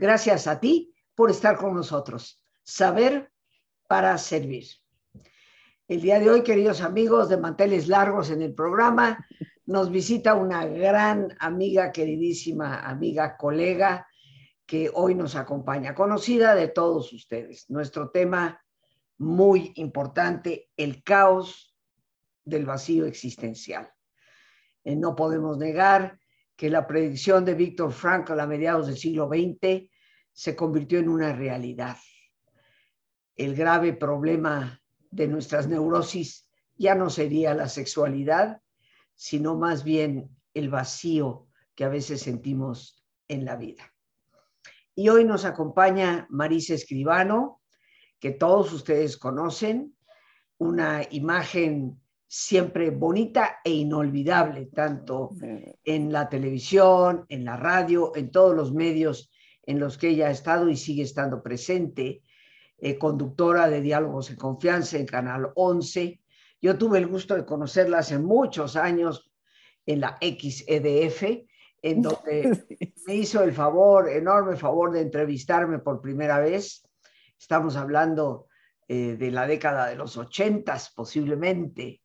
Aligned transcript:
Gracias 0.00 0.46
a 0.46 0.58
ti 0.58 0.94
por 1.14 1.30
estar 1.30 1.58
con 1.58 1.74
nosotros. 1.74 2.42
Saber 2.62 3.30
para 3.86 4.16
servir. 4.16 4.64
El 5.86 6.00
día 6.00 6.18
de 6.18 6.30
hoy, 6.30 6.42
queridos 6.42 6.80
amigos 6.80 7.28
de 7.28 7.36
Manteles 7.36 7.86
Largos 7.86 8.30
en 8.30 8.40
el 8.40 8.54
programa, 8.54 9.22
nos 9.66 9.90
visita 9.90 10.36
una 10.36 10.64
gran 10.64 11.36
amiga, 11.38 11.92
queridísima 11.92 12.80
amiga, 12.80 13.36
colega, 13.36 14.08
que 14.64 14.90
hoy 14.94 15.14
nos 15.14 15.36
acompaña, 15.36 15.94
conocida 15.94 16.54
de 16.54 16.68
todos 16.68 17.12
ustedes. 17.12 17.68
Nuestro 17.68 18.08
tema 18.08 18.58
muy 19.18 19.74
importante, 19.74 20.70
el 20.78 21.02
caos 21.02 21.76
del 22.42 22.64
vacío 22.64 23.04
existencial. 23.04 23.92
Eh, 24.82 24.96
no 24.96 25.14
podemos 25.14 25.58
negar 25.58 26.18
que 26.56 26.70
la 26.70 26.86
predicción 26.86 27.44
de 27.44 27.52
Víctor 27.52 27.92
Frankl 27.92 28.40
a 28.40 28.46
mediados 28.46 28.86
del 28.86 28.96
siglo 28.96 29.28
XX 29.28 29.89
se 30.40 30.56
convirtió 30.56 30.98
en 30.98 31.10
una 31.10 31.34
realidad. 31.34 31.98
El 33.36 33.54
grave 33.54 33.92
problema 33.92 34.80
de 35.10 35.28
nuestras 35.28 35.68
neurosis 35.68 36.48
ya 36.78 36.94
no 36.94 37.10
sería 37.10 37.52
la 37.52 37.68
sexualidad, 37.68 38.62
sino 39.14 39.58
más 39.58 39.84
bien 39.84 40.34
el 40.54 40.70
vacío 40.70 41.46
que 41.74 41.84
a 41.84 41.90
veces 41.90 42.22
sentimos 42.22 43.04
en 43.28 43.44
la 43.44 43.56
vida. 43.56 43.92
Y 44.94 45.10
hoy 45.10 45.26
nos 45.26 45.44
acompaña 45.44 46.26
Marisa 46.30 46.72
Escribano, 46.72 47.60
que 48.18 48.30
todos 48.30 48.72
ustedes 48.72 49.18
conocen, 49.18 49.94
una 50.56 51.02
imagen 51.10 52.00
siempre 52.26 52.88
bonita 52.88 53.58
e 53.62 53.72
inolvidable, 53.72 54.70
tanto 54.74 55.32
en 55.84 56.10
la 56.10 56.30
televisión, 56.30 57.26
en 57.28 57.44
la 57.44 57.58
radio, 57.58 58.16
en 58.16 58.30
todos 58.30 58.56
los 58.56 58.72
medios 58.72 59.29
en 59.70 59.78
los 59.78 59.96
que 59.96 60.08
ella 60.08 60.26
ha 60.26 60.30
estado 60.32 60.68
y 60.68 60.76
sigue 60.76 61.04
estando 61.04 61.44
presente, 61.44 62.24
eh, 62.78 62.98
conductora 62.98 63.68
de 63.68 63.80
Diálogos 63.80 64.28
en 64.30 64.36
Confianza 64.36 64.98
en 64.98 65.06
Canal 65.06 65.52
11. 65.54 66.20
Yo 66.60 66.76
tuve 66.76 66.98
el 66.98 67.06
gusto 67.06 67.36
de 67.36 67.44
conocerla 67.44 67.98
hace 67.98 68.18
muchos 68.18 68.74
años 68.74 69.30
en 69.86 70.00
la 70.00 70.18
XEDF, 70.20 71.22
en 71.82 72.02
donde 72.02 72.66
me 73.06 73.14
hizo 73.14 73.44
el 73.44 73.52
favor, 73.52 74.08
enorme 74.08 74.56
favor 74.56 74.90
de 74.90 75.02
entrevistarme 75.02 75.78
por 75.78 76.00
primera 76.00 76.40
vez. 76.40 76.82
Estamos 77.38 77.76
hablando 77.76 78.48
eh, 78.88 79.16
de 79.16 79.30
la 79.30 79.46
década 79.46 79.86
de 79.86 79.94
los 79.94 80.16
ochentas, 80.16 80.90
posiblemente. 80.90 82.02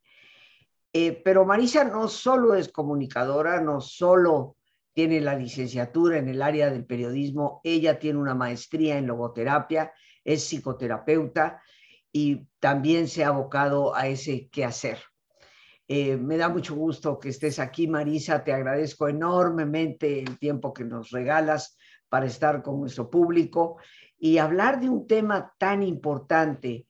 Eh, 0.94 1.20
pero 1.26 1.46
Marisa 1.46 1.84
no 1.84 2.10
solo 2.10 2.54
es 2.54 2.72
comunicadora, 2.72 3.60
no 3.60 3.82
solo 3.82 4.56
tiene 4.96 5.20
la 5.20 5.36
licenciatura 5.36 6.18
en 6.18 6.30
el 6.30 6.42
área 6.42 6.72
del 6.72 6.86
periodismo, 6.86 7.60
ella 7.66 8.00
tiene 8.00 8.18
una 8.18 8.34
maestría 8.34 8.98
en 8.98 9.08
logoterapia, 9.08 9.92
es 10.24 10.46
psicoterapeuta 10.46 11.62
y 12.14 12.48
también 12.62 13.10
se 13.10 13.26
ha 13.26 13.28
abocado 13.28 13.94
a 13.94 14.08
ese 14.08 14.48
quehacer. 14.50 15.00
Eh, 15.90 16.16
me 16.16 16.38
da 16.38 16.48
mucho 16.48 16.76
gusto 16.76 17.20
que 17.20 17.28
estés 17.28 17.60
aquí, 17.60 17.90
Marisa. 17.90 18.46
Te 18.46 18.54
agradezco 18.54 19.10
enormemente 19.10 20.22
el 20.22 20.40
tiempo 20.40 20.74
que 20.74 20.86
nos 20.86 21.12
regalas 21.12 21.78
para 22.08 22.26
estar 22.26 22.64
con 22.64 22.80
nuestro 22.80 23.10
público 23.10 23.78
y 24.18 24.38
hablar 24.38 24.80
de 24.80 24.90
un 24.90 25.08
tema 25.08 25.54
tan 25.58 25.84
importante 25.84 26.88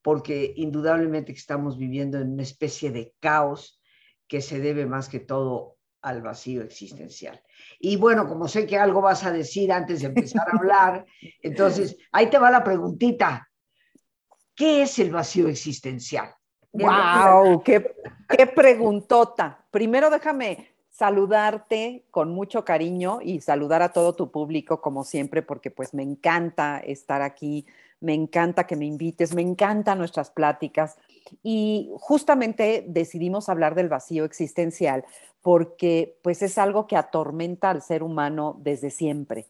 porque 0.00 0.54
indudablemente 0.56 1.32
estamos 1.32 1.76
viviendo 1.76 2.18
en 2.18 2.32
una 2.32 2.42
especie 2.42 2.90
de 2.90 3.12
caos 3.20 3.78
que 4.26 4.40
se 4.40 4.58
debe 4.58 4.86
más 4.86 5.10
que 5.10 5.20
todo 5.20 5.76
al 6.02 6.20
vacío 6.20 6.62
existencial. 6.62 7.40
Y 7.78 7.96
bueno, 7.96 8.28
como 8.28 8.48
sé 8.48 8.66
que 8.66 8.76
algo 8.76 9.00
vas 9.00 9.24
a 9.24 9.32
decir 9.32 9.72
antes 9.72 10.00
de 10.00 10.08
empezar 10.08 10.46
a 10.48 10.56
hablar, 10.56 11.06
entonces 11.42 11.96
ahí 12.10 12.26
te 12.26 12.38
va 12.38 12.50
la 12.50 12.64
preguntita. 12.64 13.48
¿Qué 14.54 14.82
es 14.82 14.98
el 14.98 15.10
vacío 15.10 15.48
existencial? 15.48 16.34
¡Wow! 16.72 17.62
Qué, 17.62 17.94
¡Qué 18.28 18.46
preguntota! 18.46 19.64
Primero 19.70 20.10
déjame 20.10 20.74
saludarte 20.90 22.04
con 22.10 22.30
mucho 22.30 22.64
cariño 22.64 23.20
y 23.22 23.40
saludar 23.40 23.82
a 23.82 23.92
todo 23.92 24.14
tu 24.14 24.30
público 24.30 24.80
como 24.80 25.04
siempre, 25.04 25.42
porque 25.42 25.70
pues 25.70 25.94
me 25.94 26.02
encanta 26.02 26.78
estar 26.78 27.22
aquí 27.22 27.66
me 28.02 28.14
encanta 28.14 28.66
que 28.66 28.76
me 28.76 28.84
invites, 28.84 29.34
me 29.34 29.42
encantan 29.42 29.98
nuestras 29.98 30.30
pláticas. 30.30 30.96
Y 31.42 31.90
justamente 31.94 32.84
decidimos 32.86 33.48
hablar 33.48 33.74
del 33.74 33.88
vacío 33.88 34.24
existencial 34.24 35.04
porque 35.40 36.18
pues 36.22 36.42
es 36.42 36.58
algo 36.58 36.86
que 36.86 36.96
atormenta 36.96 37.70
al 37.70 37.82
ser 37.82 38.02
humano 38.02 38.56
desde 38.60 38.90
siempre. 38.90 39.46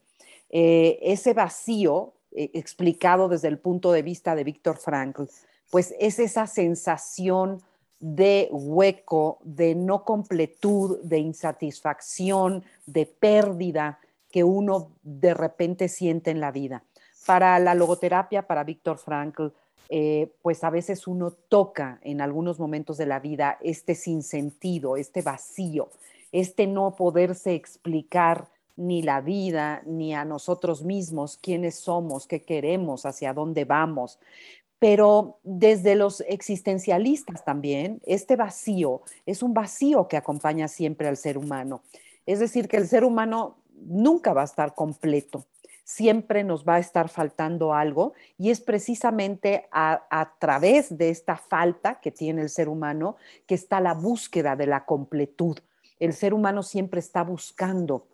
Eh, 0.49 0.99
ese 1.01 1.33
vacío, 1.33 2.13
eh, 2.31 2.51
explicado 2.53 3.27
desde 3.27 3.47
el 3.47 3.59
punto 3.59 3.91
de 3.91 4.01
vista 4.01 4.35
de 4.35 4.43
Víctor 4.43 4.77
Frankl, 4.77 5.23
pues 5.69 5.93
es 5.99 6.19
esa 6.19 6.47
sensación 6.47 7.61
de 7.99 8.49
hueco, 8.51 9.39
de 9.43 9.75
no 9.75 10.03
completud, 10.03 10.99
de 11.03 11.19
insatisfacción, 11.19 12.63
de 12.85 13.05
pérdida 13.05 13.99
que 14.29 14.43
uno 14.43 14.91
de 15.03 15.33
repente 15.33 15.87
siente 15.87 16.31
en 16.31 16.39
la 16.39 16.51
vida. 16.51 16.83
Para 17.25 17.57
la 17.59 17.73
logoterapia, 17.73 18.47
para 18.47 18.63
Víctor 18.63 18.97
Frankl, 18.97 19.47
eh, 19.89 20.31
pues 20.41 20.63
a 20.63 20.69
veces 20.69 21.07
uno 21.07 21.31
toca 21.31 21.99
en 22.01 22.21
algunos 22.21 22.59
momentos 22.59 22.97
de 22.97 23.05
la 23.05 23.19
vida 23.19 23.57
este 23.61 23.95
sinsentido, 23.95 24.97
este 24.97 25.21
vacío, 25.21 25.89
este 26.31 26.67
no 26.67 26.95
poderse 26.95 27.53
explicar 27.53 28.47
ni 28.75 29.03
la 29.03 29.21
vida, 29.21 29.83
ni 29.85 30.15
a 30.15 30.25
nosotros 30.25 30.83
mismos, 30.83 31.37
quiénes 31.37 31.75
somos, 31.75 32.25
qué 32.25 32.41
queremos, 32.41 33.05
hacia 33.05 33.33
dónde 33.33 33.65
vamos. 33.65 34.19
Pero 34.79 35.37
desde 35.43 35.95
los 35.95 36.21
existencialistas 36.21 37.45
también, 37.45 38.01
este 38.05 38.35
vacío 38.35 39.01
es 39.25 39.43
un 39.43 39.53
vacío 39.53 40.07
que 40.07 40.17
acompaña 40.17 40.67
siempre 40.67 41.07
al 41.07 41.17
ser 41.17 41.37
humano. 41.37 41.83
Es 42.25 42.39
decir, 42.39 42.67
que 42.67 42.77
el 42.77 42.87
ser 42.87 43.03
humano 43.03 43.57
nunca 43.75 44.33
va 44.33 44.41
a 44.41 44.45
estar 44.45 44.73
completo 44.73 45.45
siempre 45.83 46.43
nos 46.43 46.65
va 46.65 46.75
a 46.75 46.79
estar 46.79 47.09
faltando 47.09 47.73
algo 47.73 48.13
y 48.37 48.49
es 48.51 48.61
precisamente 48.61 49.67
a, 49.71 50.33
través 50.39 50.97
de 50.97 51.09
esta 51.09 51.35
falta 51.35 51.99
que 51.99 52.11
tiene 52.11 52.41
el 52.41 52.49
ser 52.49 52.69
humano 52.69 53.17
que 53.45 53.55
está 53.55 53.81
la 53.81 53.93
búsqueda 53.93 54.55
de 54.55 54.67
la 54.67 54.85
completud. 54.85 55.57
El 55.99 56.13
ser 56.13 56.33
humano 56.33 56.63
siempre 56.63 56.99
está 56.99 57.23
buscando 57.23 58.07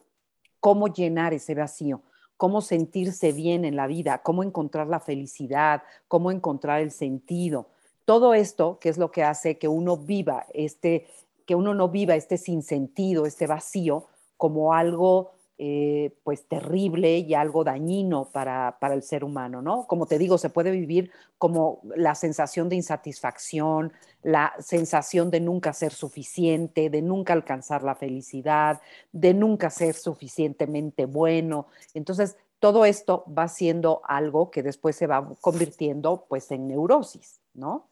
cómo 0.59 0.87
llenar 0.87 1.33
ese 1.33 1.55
vacío, 1.55 2.01
cómo 2.37 2.61
sentirse 2.61 3.31
bien 3.31 3.65
en 3.65 3.75
la 3.75 3.87
vida, 3.87 4.21
cómo 4.23 4.43
encontrar 4.43 4.87
la 4.87 4.99
felicidad, 4.99 5.83
cómo 6.07 6.31
encontrar 6.31 6.81
el 6.81 6.91
sentido. 6.91 7.69
Todo 8.05 8.33
esto, 8.33 8.79
que 8.79 8.89
es 8.89 8.97
lo 8.97 9.11
que 9.11 9.23
hace 9.23 9.59
que 9.59 9.67
uno 9.67 9.95
viva 9.95 10.47
este, 10.53 11.07
que 11.45 11.55
uno 11.55 11.73
no 11.73 11.89
viva 11.89 12.15
este 12.15 12.37
sinsentido, 12.37 13.25
este 13.25 13.47
vacío, 13.47 14.07
como 14.37 14.73
algo 14.73 15.31
eh, 15.61 16.15
pues 16.23 16.47
terrible 16.47 17.17
y 17.17 17.33
algo 17.33 17.65
dañino 17.65 18.29
para, 18.31 18.77
el 18.93 19.03
ser 19.03 19.25
humano, 19.25 19.61
¿no? 19.61 19.87
Como 19.87 20.05
te 20.05 20.17
digo, 20.17 20.37
se 20.37 20.49
puede 20.49 20.71
vivir 20.71 21.11
como 21.37 21.81
la 21.97 22.15
sensación 22.15 22.69
de 22.69 22.77
insatisfacción, 22.77 23.91
la 24.23 24.53
sensación 24.59 25.29
de 25.29 25.41
nunca 25.41 25.73
ser 25.73 25.91
suficiente, 25.91 26.89
de 26.89 27.01
nunca 27.01 27.33
alcanzar 27.33 27.83
la 27.83 27.95
felicidad, 27.95 28.79
de 29.11 29.33
nunca 29.33 29.69
ser 29.69 29.95
suficientemente 29.95 31.05
bueno. 31.05 31.67
Entonces, 31.93 32.37
todo 32.59 32.85
esto 32.85 33.25
va 33.27 33.49
siendo 33.49 34.01
algo 34.05 34.51
que 34.51 34.63
después 34.63 34.95
se 34.95 35.07
va 35.07 35.27
convirtiendo 35.41 36.25
pues 36.29 36.49
en 36.51 36.69
neurosis, 36.69 37.41
¿no? 37.53 37.89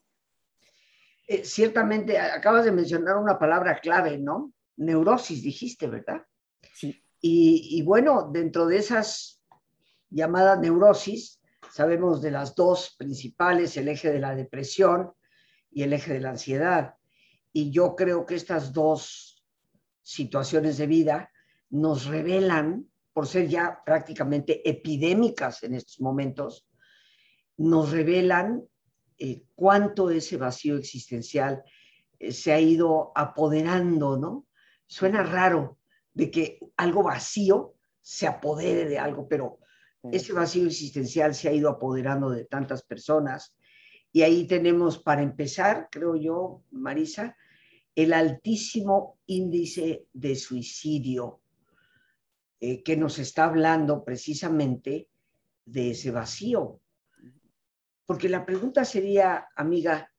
Eh, 1.28 1.44
ciertamente, 1.44 2.18
acabas 2.18 2.64
de 2.64 2.72
mencionar 2.72 3.18
una 3.18 3.38
palabra 3.38 3.78
clave, 3.82 4.18
¿no? 4.18 4.54
Neurosis, 4.78 5.44
dijiste, 5.44 5.88
¿verdad? 5.88 6.26
Sí. 6.74 7.04
Y, 7.20 7.82
bueno, 7.84 8.30
dentro 8.32 8.68
de 8.68 8.78
esas 8.78 9.42
llamadas 10.10 10.60
neurosis, 10.60 11.42
sabemos 11.72 12.22
de 12.22 12.32
las 12.32 12.56
dos 12.56 12.96
principales, 12.98 13.76
el 13.78 13.88
eje 13.88 14.12
de 14.12 14.20
la 14.20 14.36
depresión 14.36 15.12
y 15.72 15.84
el 15.84 15.94
eje 15.94 16.14
de 16.14 16.22
la 16.22 16.30
ansiedad. 16.30 16.96
Y 17.52 17.72
yo 17.72 17.96
creo 17.96 18.26
que 18.26 18.36
estas 18.36 18.72
dos 18.72 19.44
situaciones 20.02 20.78
de 20.78 20.88
vida 20.88 21.32
nos 21.70 22.06
revelan, 22.06 22.88
por 23.14 23.28
ser 23.28 23.48
ya 23.48 23.82
prácticamente 23.84 24.68
epidémicas 24.70 25.64
en 25.64 25.74
estos 25.74 26.00
momentos, 26.00 26.68
nos 27.58 27.92
revelan 27.92 28.64
eh, 29.18 29.44
cuánto 29.56 30.12
ese 30.12 30.38
vacío 30.38 30.78
existencial 30.78 31.64
eh, 32.20 32.32
se 32.32 32.54
ha 32.54 32.60
ido 32.60 33.12
apoderando, 33.16 34.18
¿no? 34.18 34.46
Suena 34.86 35.24
raro, 35.24 35.77
de 36.18 36.32
que 36.32 36.60
algo 36.78 37.04
vacío 37.04 37.76
se 38.02 38.26
apodere 38.26 38.86
de 38.90 38.98
algo, 38.98 39.28
pero 39.28 39.60
ese 40.12 40.34
vacío 40.34 40.66
existencial 40.66 41.36
se 41.36 41.48
ha 41.48 41.54
ido 41.54 41.70
apoderando 41.70 42.32
de 42.32 42.46
tantas 42.46 42.82
personas. 42.82 43.56
Y 44.12 44.24
ahí 44.24 44.48
tenemos, 44.48 44.98
para 44.98 45.22
empezar, 45.22 45.90
creo 45.92 46.16
yo, 46.16 46.64
Marisa, 46.72 47.38
el 47.94 48.14
altísimo 48.14 49.20
índice 49.28 50.08
de 50.12 50.36
suicidio. 50.36 51.42
eh, 52.60 52.82
que 52.82 52.98
nos 52.98 53.20
está 53.20 53.46
hablando 53.46 54.04
precisamente 54.04 55.10
de 55.66 55.92
ese 55.92 56.10
vacío. 56.10 56.82
Porque 58.08 58.30
la 58.30 58.48
pregunta 58.48 58.84
sería, 58.84 59.48
amiga, 59.56 60.12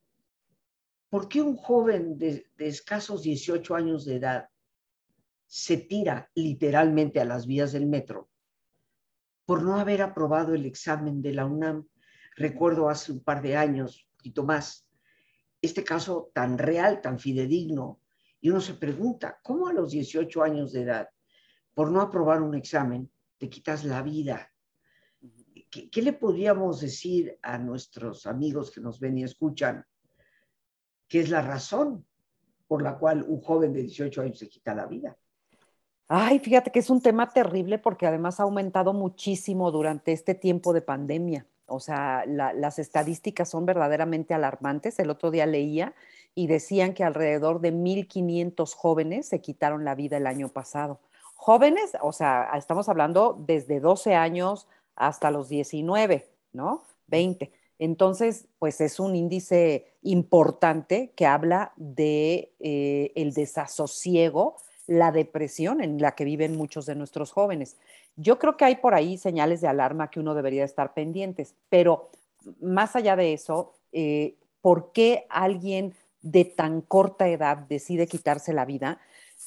¿por 1.11 1.29
qué 1.29 1.43
un 1.43 1.57
joven 1.57 2.17
de, 2.17 2.47
de 2.57 2.69
escasos 2.69 3.23
18 3.23 3.75
años 3.75 4.05
de 4.05 4.17
edad 4.17 4.49
se 5.49 5.79
tira 5.79 6.31
literalmente 6.35 7.21
a 7.21 7.25
las 7.25 7.47
vías 7.47 7.73
del 7.73 7.87
metro 7.87 8.29
por 9.47 9.63
no 9.63 9.79
haber 9.79 10.03
aprobado 10.03 10.55
el 10.55 10.67
examen 10.67 11.23
de 11.23 11.33
la 11.33 11.47
UNAM? 11.47 11.89
Recuerdo 12.37 12.89
hace 12.89 13.11
un 13.11 13.25
par 13.25 13.43
de 13.43 13.57
años, 13.57 14.07
un 14.11 14.17
poquito 14.19 14.45
más, 14.45 14.87
este 15.61 15.83
caso 15.83 16.31
tan 16.33 16.59
real, 16.59 17.01
tan 17.01 17.19
fidedigno, 17.19 18.01
y 18.41 18.51
uno 18.51 18.61
se 18.61 18.75
pregunta, 18.75 19.41
¿cómo 19.43 19.67
a 19.67 19.73
los 19.73 19.91
18 19.91 20.43
años 20.43 20.73
de 20.73 20.83
edad, 20.83 21.09
por 21.75 21.91
no 21.91 22.01
aprobar 22.01 22.43
un 22.43 22.55
examen, 22.55 23.11
te 23.39 23.49
quitas 23.49 23.85
la 23.85 24.03
vida? 24.03 24.53
¿Qué, 25.71 26.03
le 26.03 26.13
podríamos 26.13 26.81
decir 26.81 27.39
a 27.43 27.59
nuestros 27.59 28.27
amigos 28.27 28.71
que 28.71 28.81
nos 28.81 29.01
ven 29.01 29.19
y 29.19 29.25
escuchan? 29.25 29.85
¿Qué 31.09 31.21
es 31.21 31.31
la 31.31 31.43
razón 31.43 32.07
por 32.67 32.83
la 32.83 32.97
cual 32.97 33.25
un 33.27 33.41
joven 33.41 33.73
de 33.73 33.83
18 33.83 34.23
años 34.23 34.39
se 34.39 34.49
quita 34.49 34.75
la 34.75 34.87
vida? 34.87 35.17
Ay, 36.09 36.39
fíjate 36.39 36.71
que 36.71 36.79
es 36.79 36.89
un 36.89 37.03
tema 37.03 37.31
terrible 37.31 37.79
porque 37.79 38.07
además 38.07 38.41
ha 38.41 38.45
aumentado 38.45 38.95
muchísimo 38.95 39.71
durante 39.71 40.13
este 40.13 40.35
tiempo 40.35 40.73
de 40.73 40.81
pandemia. 40.81 41.47
O 41.67 41.81
sea, 41.81 42.25
las 42.27 42.79
estadísticas 42.79 43.51
son 43.51 43.67
verdaderamente 43.67 44.33
alarmantes. 44.33 44.99
El 44.99 45.11
otro 45.11 45.31
día 45.31 45.45
leía 45.45 45.95
y 46.35 46.47
decían 46.47 46.95
que 46.95 47.05
alrededor 47.05 47.61
de 47.61 47.75
1.500 47.75 48.75
jóvenes 48.75 49.29
se 49.29 49.43
quitaron 49.43 49.85
la 49.85 49.95
vida 49.95 50.17
el 50.17 50.27
año 50.27 50.49
pasado. 50.49 50.99
Jóvenes, 51.35 51.93
o 52.01 52.13
sea, 52.13 52.51
estamos 52.57 52.89
hablando 52.89 53.37
desde 53.47 53.79
12 53.79 54.15
años 54.15 54.67
hasta 54.97 55.31
los 55.31 55.51
19, 55.51 56.27
¿no? 56.55 56.85
20. 57.09 57.53
Entonces, 57.79 58.49
pues 58.59 58.81
es 58.81 58.99
un 58.99 59.15
índice 59.15 59.93
importante 60.03 61.13
que 61.15 61.27
habla 61.27 61.73
de 61.77 62.55
eh, 62.61 63.13
el 63.15 63.35
desasosiego, 63.35 64.57
la 64.89 65.13
depresión 65.13 65.81
en 65.81 66.01
la 66.01 66.17
que 66.17 66.25
viven 66.25 66.57
muchos 66.57 66.87
de 66.87 66.97
nuestros 66.97 67.31
jóvenes. 67.31 67.77
Yo 68.17 68.39
creo 68.39 68.57
que 68.57 68.65
hay 68.65 68.77
por 68.77 68.95
ahí 68.95 69.19
señales 69.19 69.61
de 69.61 69.69
alarma 69.69 70.11
que 70.11 70.19
uno 70.19 70.35
debería 70.35 70.65
estar 70.65 70.95
pendientes, 70.95 71.55
pero 71.69 72.11
más 72.61 72.97
allá 72.97 73.15
de 73.15 73.35
eso, 73.35 73.75
eh, 73.93 74.35
¿por 74.63 74.93
qué 74.93 75.27
alguien 75.29 75.95
de 76.23 76.47
tan 76.47 76.81
corta 76.81 77.29
edad 77.29 77.59
decide 77.59 78.07
quitarse 78.07 78.53
la 78.55 78.65
vida? 78.65 78.99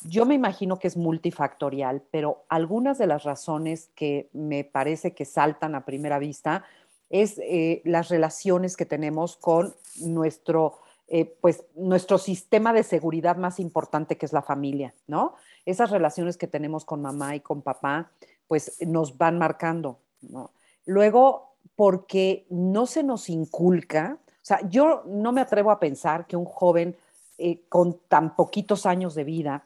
Yo 0.03 0.25
me 0.25 0.35
imagino 0.35 0.77
que 0.77 0.88
es 0.88 0.95
multifactorial, 0.95 2.03
pero 2.11 2.45
algunas 2.47 2.99
de 2.99 3.07
las 3.07 3.23
razones 3.23 3.89
que 3.95 4.29
me 4.33 4.63
parece 4.63 5.13
que 5.13 5.25
saltan 5.25 5.73
a 5.73 5.85
primera 5.85 6.19
vista 6.19 6.63
es 7.09 7.39
eh, 7.39 7.81
las 7.83 8.09
relaciones 8.09 8.77
que 8.77 8.85
tenemos 8.85 9.37
con 9.37 9.75
nuestro, 9.99 10.79
eh, 11.13 11.25
pues, 11.41 11.65
nuestro 11.75 12.17
sistema 12.17 12.71
de 12.71 12.83
seguridad 12.83 13.35
más 13.35 13.59
importante 13.59 14.17
que 14.17 14.25
es 14.25 14.31
la 14.31 14.41
familia, 14.41 14.93
¿no? 15.07 15.35
Esas 15.65 15.91
relaciones 15.91 16.37
que 16.37 16.47
tenemos 16.47 16.85
con 16.85 17.01
mamá 17.01 17.35
y 17.35 17.41
con 17.41 17.61
papá, 17.61 18.11
pues 18.47 18.77
nos 18.87 19.17
van 19.17 19.37
marcando, 19.37 19.99
¿no? 20.21 20.51
Luego, 20.85 21.55
porque 21.75 22.45
no 22.49 22.85
se 22.85 23.03
nos 23.03 23.27
inculca, 23.27 24.19
o 24.25 24.39
sea, 24.41 24.61
yo 24.69 25.03
no 25.05 25.33
me 25.33 25.41
atrevo 25.41 25.71
a 25.71 25.81
pensar 25.81 26.27
que 26.27 26.37
un 26.37 26.45
joven 26.45 26.95
eh, 27.37 27.59
con 27.67 27.99
tan 28.07 28.37
poquitos 28.37 28.85
años 28.85 29.13
de 29.13 29.25
vida 29.25 29.65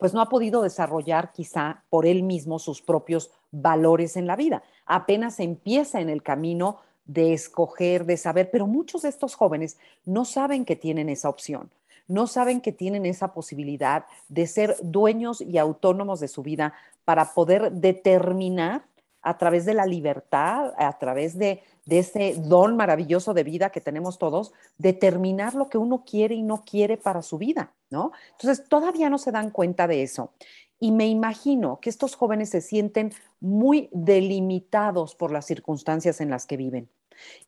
pues 0.00 0.12
no 0.12 0.20
ha 0.20 0.28
podido 0.28 0.60
desarrollar 0.62 1.30
quizá 1.30 1.84
por 1.88 2.04
él 2.04 2.24
mismo 2.24 2.58
sus 2.58 2.82
propios 2.82 3.30
valores 3.52 4.16
en 4.16 4.26
la 4.26 4.34
vida. 4.34 4.64
Apenas 4.86 5.38
empieza 5.38 6.00
en 6.00 6.10
el 6.10 6.24
camino 6.24 6.80
de 7.06 7.32
escoger, 7.32 8.06
de 8.06 8.16
saber, 8.16 8.50
pero 8.50 8.66
muchos 8.66 9.02
de 9.02 9.08
estos 9.08 9.34
jóvenes 9.34 9.78
no 10.04 10.24
saben 10.24 10.64
que 10.64 10.76
tienen 10.76 11.08
esa 11.08 11.28
opción, 11.28 11.70
no 12.08 12.26
saben 12.26 12.60
que 12.60 12.72
tienen 12.72 13.06
esa 13.06 13.32
posibilidad 13.32 14.06
de 14.28 14.46
ser 14.46 14.76
dueños 14.82 15.40
y 15.40 15.58
autónomos 15.58 16.20
de 16.20 16.28
su 16.28 16.42
vida 16.42 16.74
para 17.04 17.34
poder 17.34 17.72
determinar 17.72 18.84
a 19.22 19.38
través 19.38 19.64
de 19.64 19.72
la 19.72 19.86
libertad, 19.86 20.74
a 20.76 20.98
través 20.98 21.38
de, 21.38 21.62
de 21.86 21.98
ese 22.00 22.34
don 22.36 22.76
maravilloso 22.76 23.32
de 23.32 23.42
vida 23.42 23.70
que 23.70 23.80
tenemos 23.80 24.18
todos, 24.18 24.52
determinar 24.76 25.54
lo 25.54 25.70
que 25.70 25.78
uno 25.78 26.04
quiere 26.04 26.34
y 26.34 26.42
no 26.42 26.62
quiere 26.62 26.98
para 26.98 27.22
su 27.22 27.38
vida, 27.38 27.72
¿no? 27.88 28.12
Entonces, 28.32 28.68
todavía 28.68 29.08
no 29.08 29.16
se 29.16 29.32
dan 29.32 29.50
cuenta 29.50 29.86
de 29.86 30.02
eso. 30.02 30.32
Y 30.78 30.92
me 30.92 31.06
imagino 31.06 31.80
que 31.80 31.88
estos 31.88 32.16
jóvenes 32.16 32.50
se 32.50 32.60
sienten 32.60 33.12
muy 33.40 33.88
delimitados 33.92 35.14
por 35.14 35.32
las 35.32 35.46
circunstancias 35.46 36.20
en 36.20 36.28
las 36.28 36.44
que 36.44 36.58
viven 36.58 36.90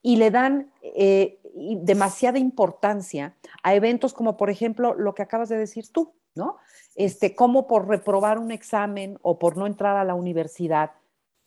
y 0.01 0.17
le 0.17 0.31
dan 0.31 0.71
eh, 0.81 1.39
demasiada 1.81 2.39
importancia 2.39 3.35
a 3.63 3.75
eventos 3.75 4.13
como, 4.13 4.37
por 4.37 4.49
ejemplo, 4.49 4.93
lo 4.93 5.15
que 5.15 5.23
acabas 5.23 5.49
de 5.49 5.57
decir 5.57 5.91
tú, 5.91 6.13
¿no? 6.35 6.57
Este, 6.95 7.35
como 7.35 7.67
por 7.67 7.87
reprobar 7.87 8.39
un 8.39 8.51
examen 8.51 9.17
o 9.21 9.39
por 9.39 9.57
no 9.57 9.67
entrar 9.67 9.97
a 9.97 10.03
la 10.03 10.15
universidad, 10.15 10.91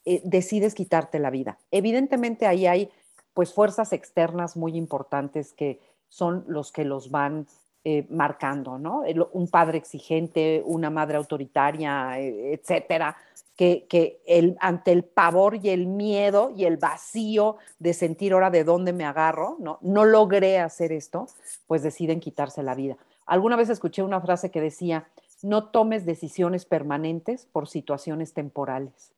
eh, 0.05 0.23
decides 0.25 0.75
quitarte 0.75 1.19
la 1.19 1.31
vida. 1.31 1.59
Evidentemente 1.71 2.47
ahí 2.47 2.67
hay 2.67 2.91
pues 3.35 3.53
fuerzas 3.53 3.93
externas 3.93 4.57
muy 4.57 4.77
importantes 4.77 5.53
que 5.53 5.81
son 6.09 6.45
los 6.49 6.73
que 6.73 6.85
los 6.85 7.11
van 7.11 7.47
eh, 7.85 8.07
marcando, 8.11 8.79
¿no? 8.79 9.03
un 9.33 9.49
padre 9.49 9.79
exigente, 9.79 10.63
una 10.67 10.91
madre 10.91 11.17
autoritaria, 11.17 12.21
eh, 12.21 12.53
etcétera, 12.53 13.17
que, 13.57 13.87
que 13.89 14.21
el, 14.27 14.57
ante 14.61 14.93
el 14.93 15.05
pavor 15.05 15.57
y 15.57 15.71
el 15.71 15.87
miedo 15.87 16.53
y 16.55 16.65
el 16.65 16.77
vacío 16.77 17.57
de 17.79 17.95
sentir 17.95 18.33
ahora 18.33 18.51
de 18.51 18.65
dónde 18.65 18.93
me 18.93 19.05
agarro, 19.05 19.57
¿no? 19.61 19.79
No 19.83 20.05
logré 20.05 20.59
hacer 20.59 20.93
esto, 20.93 21.27
pues 21.67 21.83
deciden 21.83 22.21
quitarse 22.21 22.63
la 22.63 22.75
vida. 22.75 22.97
Alguna 23.27 23.57
vez 23.57 23.71
escuché 23.71 24.03
una 24.03 24.21
frase 24.21 24.51
que 24.51 24.61
decía, 24.61 25.09
no 25.43 25.69
tomes 25.69 26.05
decisiones 26.05 26.65
permanentes 26.65 27.47
por 27.47 27.69
situaciones 27.69 28.35
temporales. 28.35 29.13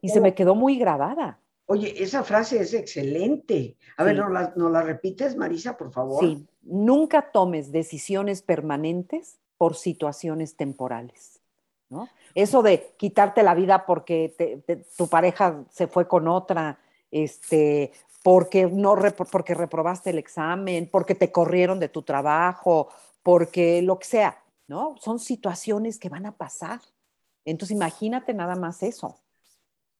Y 0.00 0.08
se 0.08 0.20
me 0.20 0.34
quedó 0.34 0.54
muy 0.54 0.78
grabada. 0.78 1.38
Oye, 1.70 2.02
esa 2.02 2.24
frase 2.24 2.60
es 2.60 2.74
excelente. 2.74 3.76
A 3.96 4.02
ver, 4.02 4.16
¿nos 4.16 4.32
la, 4.32 4.52
la, 4.56 4.82
repites, 4.82 5.36
Marisa, 5.36 5.76
por 5.76 5.92
favor? 5.92 6.18
Sí, 6.18 6.44
nunca 6.62 7.30
tomes 7.30 7.70
decisiones 7.70 8.42
permanentes 8.42 9.38
por 9.56 9.76
situaciones 9.76 10.56
temporales. 10.56 11.38
¿no? 11.88 12.08
Eso 12.34 12.62
de 12.62 12.92
quitarte 12.96 13.44
la 13.44 13.54
vida 13.54 13.86
porque 13.86 14.34
tu 14.96 15.06
pareja 15.06 15.62
se 15.70 15.86
fue 15.86 16.08
con 16.08 16.26
otra, 16.26 16.80
este, 17.08 17.92
porque, 18.24 18.66
no, 18.66 18.96
porque 19.30 19.54
reprobaste 19.54 20.10
el 20.10 20.18
examen, 20.18 20.88
porque 20.90 21.14
te 21.14 21.30
corrieron 21.30 21.78
de 21.78 21.88
tu 21.88 22.02
trabajo, 22.02 22.88
porque 23.22 23.80
lo 23.80 23.96
que 24.00 24.08
sea, 24.08 24.42
¿no? 24.66 24.96
Son 24.98 25.20
situaciones 25.20 26.00
que 26.00 26.08
van 26.08 26.26
a 26.26 26.32
pasar. 26.32 26.80
Entonces, 27.44 27.76
imagínate 27.76 28.34
nada 28.34 28.56
más 28.56 28.82
eso. 28.82 29.20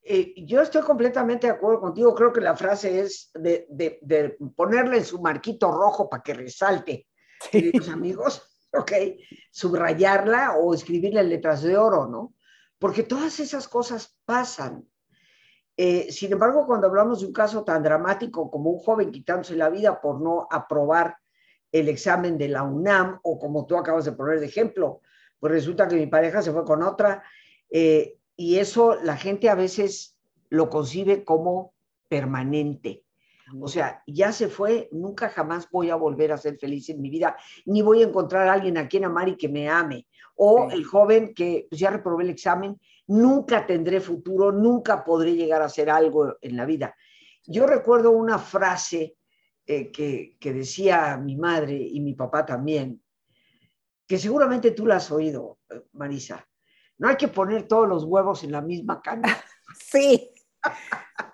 Eh, 0.03 0.35
yo 0.47 0.63
estoy 0.63 0.83
completamente 0.83 1.47
de 1.47 1.53
acuerdo 1.53 1.81
contigo. 1.81 2.15
Creo 2.15 2.33
que 2.33 2.41
la 2.41 2.57
frase 2.57 3.01
es 3.01 3.31
de, 3.35 3.67
de, 3.69 4.37
ponerle 4.57 4.99
en 4.99 5.05
su 5.05 5.21
marquito 5.21 5.71
rojo 5.71 6.09
para 6.09 6.23
que 6.23 6.35
resalte, 6.35 7.07
queridos 7.51 7.89
amigos, 7.89 8.43
¿ok? 8.73 8.93
Subrayarla 9.51 10.57
o 10.57 10.75
escribirle 10.75 11.23
letras 11.23 11.63
de 11.63 11.77
oro, 11.77 12.07
¿no? 12.07 12.35
Porque 12.79 13.03
todas 13.03 13.41
esas 13.41 13.69
cosas 13.69 14.17
pasan. 14.25 14.89
Eh, 15.77 16.11
sin 16.11 16.33
embargo, 16.33 16.67
cuando 16.67 16.87
hablamos 16.87 17.21
de 17.21 17.27
un 17.27 17.33
caso 17.33 17.63
tan 17.65 17.83
dramático 17.83 18.51
como 18.51 18.71
un 18.71 18.79
joven 18.79 19.11
quitándose 19.11 19.55
la 19.55 19.71
vida 19.71 20.01
por 20.01 20.21
no 20.21 20.47
aprobar 20.51 21.17
el 21.73 21.89
examen 21.89 22.37
de 22.37 22.49
la 22.49 22.63
UNAM, 22.63 23.21
o 23.23 23.39
como 23.39 23.67
tú 23.67 23.77
acabas 23.77 24.05
de 24.05 24.13
poner 24.13 24.41
de 24.41 24.47
ejemplo, 24.47 25.01
pues 25.39 25.53
resulta 25.53 25.87
que 25.89 25.97
mi 25.97 26.07
pareja 26.07 26.43
se 26.43 26.53
fue 26.53 26.65
con 26.65 26.83
otra, 26.83 27.23
eh, 27.71 28.20
y 28.41 28.57
eso 28.57 28.97
la 29.03 29.19
gente 29.19 29.51
a 29.51 29.55
veces 29.55 30.17
lo 30.49 30.71
concibe 30.71 31.25
como 31.25 31.75
permanente. 32.09 33.05
O 33.61 33.69
sea, 33.69 34.03
ya 34.07 34.33
se 34.33 34.49
fue, 34.49 34.89
nunca 34.93 35.29
jamás 35.29 35.69
voy 35.71 35.91
a 35.91 35.97
volver 35.97 36.33
a 36.33 36.39
ser 36.39 36.57
feliz 36.57 36.89
en 36.89 37.03
mi 37.03 37.11
vida, 37.11 37.37
ni 37.67 37.83
voy 37.83 38.01
a 38.01 38.07
encontrar 38.07 38.49
a 38.49 38.55
alguien 38.55 38.79
a 38.79 38.89
quien 38.89 39.05
amar 39.05 39.29
y 39.29 39.37
que 39.37 39.51
me 39.51 39.69
ame. 39.69 40.07
O 40.37 40.71
el 40.71 40.87
joven 40.87 41.35
que 41.35 41.67
pues, 41.69 41.79
ya 41.79 41.91
reprobé 41.91 42.25
el 42.25 42.31
examen, 42.31 42.81
nunca 43.09 43.67
tendré 43.67 44.01
futuro, 44.01 44.53
nunca 44.53 45.05
podré 45.05 45.35
llegar 45.35 45.61
a 45.61 45.67
hacer 45.67 45.91
algo 45.91 46.39
en 46.41 46.57
la 46.57 46.65
vida. 46.65 46.95
Yo 47.45 47.67
recuerdo 47.67 48.11
una 48.11 48.39
frase 48.39 49.17
eh, 49.67 49.93
que, 49.93 50.39
que 50.41 50.55
decía 50.55 51.19
mi 51.19 51.37
madre 51.37 51.77
y 51.77 52.01
mi 52.01 52.15
papá 52.15 52.47
también, 52.47 53.03
que 54.07 54.17
seguramente 54.17 54.71
tú 54.71 54.87
la 54.87 54.97
has 54.97 55.11
oído, 55.11 55.59
eh, 55.69 55.83
Marisa. 55.93 56.50
No 57.01 57.09
hay 57.09 57.17
que 57.17 57.29
poner 57.29 57.67
todos 57.67 57.89
los 57.89 58.05
huevos 58.05 58.45
en 58.45 58.53
la 58.53 58.61
misma 58.61 59.03
canasta. 59.03 59.45
Sí, 59.79 60.33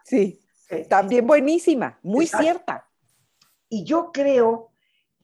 sí. 0.04 0.40
También 0.90 1.26
buenísima, 1.26 1.98
muy 2.02 2.26
cierta. 2.26 2.86
Y 3.68 3.82
yo 3.82 4.10
creo 4.12 4.72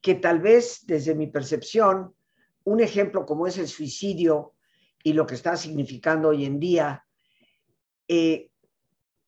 que 0.00 0.14
tal 0.14 0.40
vez 0.40 0.80
desde 0.86 1.14
mi 1.14 1.26
percepción, 1.26 2.14
un 2.64 2.80
ejemplo 2.80 3.26
como 3.26 3.46
es 3.46 3.58
el 3.58 3.68
suicidio 3.68 4.54
y 5.04 5.12
lo 5.12 5.26
que 5.26 5.34
está 5.34 5.56
significando 5.56 6.30
hoy 6.30 6.46
en 6.46 6.58
día, 6.58 7.06
eh, 8.08 8.50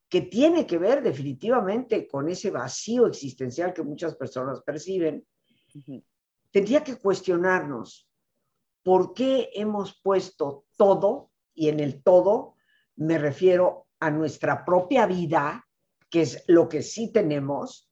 que 0.09 0.23
tiene 0.23 0.67
que 0.67 0.79
ver 0.79 1.03
definitivamente 1.03 2.09
con 2.09 2.29
ese 2.29 2.51
vacío 2.51 3.07
existencial 3.07 3.73
que 3.73 3.83
muchas 3.83 4.17
personas 4.17 4.63
perciben, 4.63 5.27
tendría 6.51 6.83
que 6.83 6.97
cuestionarnos 6.97 8.09
por 8.85 9.15
qué 9.15 9.51
hemos 9.55 10.01
puesto 10.01 10.67
todo, 10.77 11.33
y 11.55 11.69
en 11.69 11.81
el 11.81 12.03
todo 12.03 12.55
me 12.97 13.19
refiero 13.19 13.89
a 13.99 14.11
nuestra 14.11 14.65
propia 14.65 15.07
vida, 15.07 15.67
que 16.11 16.23
es 16.23 16.45
lo 16.47 16.69
que 16.69 16.83
sí 16.83 17.11
tenemos, 17.11 17.91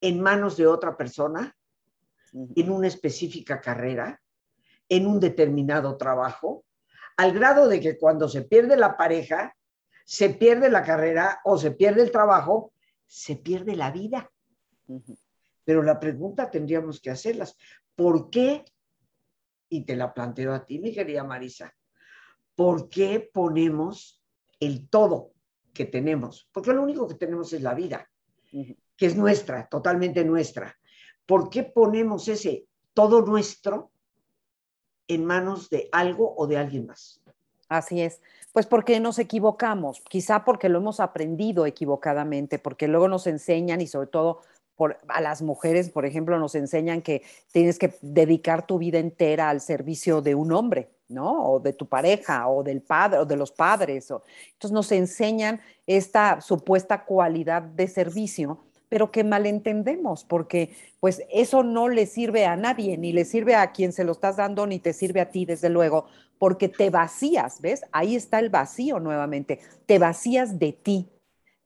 en 0.00 0.20
manos 0.20 0.56
de 0.56 0.66
otra 0.66 0.96
persona, 0.96 1.56
en 2.32 2.70
una 2.70 2.88
específica 2.88 3.60
carrera, 3.60 4.20
en 4.88 5.06
un 5.06 5.18
determinado 5.18 5.96
trabajo, 5.96 6.64
al 7.16 7.32
grado 7.32 7.68
de 7.68 7.80
que 7.80 7.98
cuando 7.98 8.28
se 8.28 8.42
pierde 8.42 8.76
la 8.76 8.96
pareja, 8.96 9.56
se 10.04 10.30
pierde 10.30 10.70
la 10.70 10.82
carrera 10.82 11.40
o 11.44 11.56
se 11.56 11.70
pierde 11.70 12.02
el 12.02 12.10
trabajo, 12.10 12.72
se 13.06 13.36
pierde 13.36 13.76
la 13.76 13.90
vida. 13.90 14.30
Pero 15.64 15.82
la 15.82 16.00
pregunta 16.00 16.50
tendríamos 16.50 17.00
que 17.00 17.10
hacerlas. 17.10 17.56
¿Por 17.94 18.30
qué? 18.30 18.64
Y 19.72 19.86
te 19.86 19.96
la 19.96 20.12
planteo 20.12 20.52
a 20.52 20.66
ti, 20.66 20.78
mi 20.78 20.92
querida 20.92 21.24
Marisa. 21.24 21.74
¿Por 22.54 22.90
qué 22.90 23.30
ponemos 23.32 24.22
el 24.60 24.86
todo 24.90 25.32
que 25.72 25.86
tenemos? 25.86 26.46
Porque 26.52 26.74
lo 26.74 26.82
único 26.82 27.08
que 27.08 27.14
tenemos 27.14 27.54
es 27.54 27.62
la 27.62 27.72
vida, 27.72 28.06
que 28.50 29.06
es 29.06 29.16
nuestra, 29.16 29.66
totalmente 29.68 30.26
nuestra. 30.26 30.76
¿Por 31.24 31.48
qué 31.48 31.62
ponemos 31.62 32.28
ese 32.28 32.66
todo 32.92 33.22
nuestro 33.22 33.90
en 35.08 35.24
manos 35.24 35.70
de 35.70 35.88
algo 35.90 36.34
o 36.36 36.46
de 36.46 36.58
alguien 36.58 36.84
más? 36.84 37.22
Así 37.70 38.02
es. 38.02 38.20
Pues 38.52 38.66
porque 38.66 39.00
nos 39.00 39.18
equivocamos, 39.18 40.02
quizá 40.10 40.44
porque 40.44 40.68
lo 40.68 40.80
hemos 40.80 41.00
aprendido 41.00 41.64
equivocadamente, 41.64 42.58
porque 42.58 42.88
luego 42.88 43.08
nos 43.08 43.26
enseñan 43.26 43.80
y 43.80 43.86
sobre 43.86 44.08
todo 44.08 44.42
a 45.08 45.20
las 45.20 45.42
mujeres, 45.42 45.90
por 45.90 46.06
ejemplo, 46.06 46.38
nos 46.38 46.54
enseñan 46.54 47.02
que 47.02 47.22
tienes 47.52 47.78
que 47.78 47.94
dedicar 48.00 48.66
tu 48.66 48.78
vida 48.78 48.98
entera 48.98 49.48
al 49.50 49.60
servicio 49.60 50.22
de 50.22 50.34
un 50.34 50.52
hombre, 50.52 50.90
¿no? 51.08 51.44
O 51.44 51.60
de 51.60 51.72
tu 51.72 51.86
pareja, 51.86 52.48
o 52.48 52.62
del 52.62 52.82
padre, 52.82 53.18
o 53.18 53.24
de 53.24 53.36
los 53.36 53.52
padres. 53.52 54.10
Entonces 54.10 54.72
nos 54.72 54.92
enseñan 54.92 55.60
esta 55.86 56.40
supuesta 56.40 57.04
cualidad 57.04 57.62
de 57.62 57.88
servicio, 57.88 58.58
pero 58.88 59.10
que 59.10 59.24
malentendemos, 59.24 60.24
porque 60.24 60.74
pues 61.00 61.22
eso 61.30 61.62
no 61.62 61.88
le 61.88 62.06
sirve 62.06 62.44
a 62.44 62.56
nadie, 62.56 62.98
ni 62.98 63.12
le 63.12 63.24
sirve 63.24 63.54
a 63.54 63.72
quien 63.72 63.92
se 63.92 64.04
lo 64.04 64.12
estás 64.12 64.36
dando, 64.36 64.66
ni 64.66 64.78
te 64.80 64.92
sirve 64.92 65.20
a 65.20 65.30
ti, 65.30 65.46
desde 65.46 65.70
luego, 65.70 66.06
porque 66.38 66.68
te 66.68 66.90
vacías, 66.90 67.60
¿ves? 67.60 67.84
Ahí 67.92 68.16
está 68.16 68.38
el 68.38 68.50
vacío 68.50 69.00
nuevamente, 69.00 69.60
te 69.86 69.98
vacías 69.98 70.58
de 70.58 70.72
ti, 70.72 71.08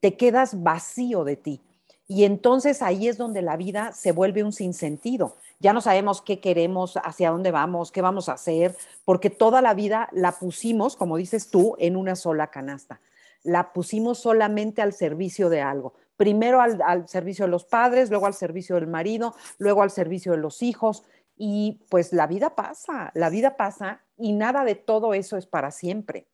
te 0.01 0.17
quedas 0.17 0.63
vacío 0.63 1.25
de 1.25 1.37
ti. 1.37 1.66
Y 2.09 2.25
entonces 2.25 2.83
ahí 2.83 3.09
es 3.09 3.19
donde 3.19 3.43
la 3.43 3.57
vida 3.57 3.93
se 3.93 4.13
vuelve 4.13 4.45
un 4.45 4.53
sinsentido. 4.53 5.37
Ya 5.59 5.73
no 5.73 5.81
sabemos 5.81 6.23
qué 6.23 6.39
queremos, 6.39 6.97
hacia 7.03 7.31
dónde 7.31 7.51
vamos, 7.51 7.91
qué 7.91 8.01
vamos 8.01 8.29
a 8.29 8.35
hacer, 8.35 8.77
porque 9.05 9.29
toda 9.29 9.61
la 9.61 9.75
vida 9.75 10.09
la 10.13 10.33
pusimos, 10.33 10.97
como 10.97 11.17
dices 11.17 11.51
tú, 11.51 11.75
en 11.79 11.97
una 11.97 12.15
sola 12.15 12.49
canasta. 12.49 13.01
La 13.43 13.73
pusimos 13.73 14.19
solamente 14.19 14.83
al 14.83 14.93
servicio 14.93 15.49
de 15.49 15.63
algo. 15.63 15.95
Primero 16.17 16.61
al, 16.61 16.81
al 16.83 17.09
servicio 17.09 17.47
de 17.47 17.51
los 17.51 17.65
padres, 17.65 18.09
luego 18.11 18.27
al 18.27 18.35
servicio 18.35 18.77
del 18.77 18.87
marido, 18.87 19.35
luego 19.59 19.83
al 19.83 19.91
servicio 19.91 20.33
de 20.33 20.39
los 20.39 20.63
hijos. 20.63 21.03
Y 21.37 21.81
pues 21.91 22.13
la 22.13 22.27
vida 22.27 22.55
pasa, 22.55 23.11
la 23.15 23.31
vida 23.31 23.57
pasa 23.57 24.01
y 24.17 24.33
nada 24.33 24.65
de 24.65 24.77
todo 24.77 25.13
eso 25.13 25.37
es 25.37 25.47
para 25.47 25.71
siempre. 25.71 26.27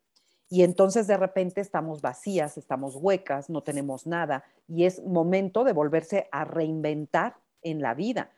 Y 0.52 0.64
entonces 0.64 1.06
de 1.06 1.16
repente 1.16 1.62
estamos 1.62 2.02
vacías, 2.02 2.58
estamos 2.58 2.96
huecas, 2.96 3.48
no 3.48 3.62
tenemos 3.62 4.06
nada 4.06 4.44
y 4.68 4.84
es 4.84 5.02
momento 5.02 5.64
de 5.64 5.72
volverse 5.72 6.28
a 6.30 6.44
reinventar 6.44 7.36
en 7.62 7.80
la 7.80 7.94
vida. 7.94 8.28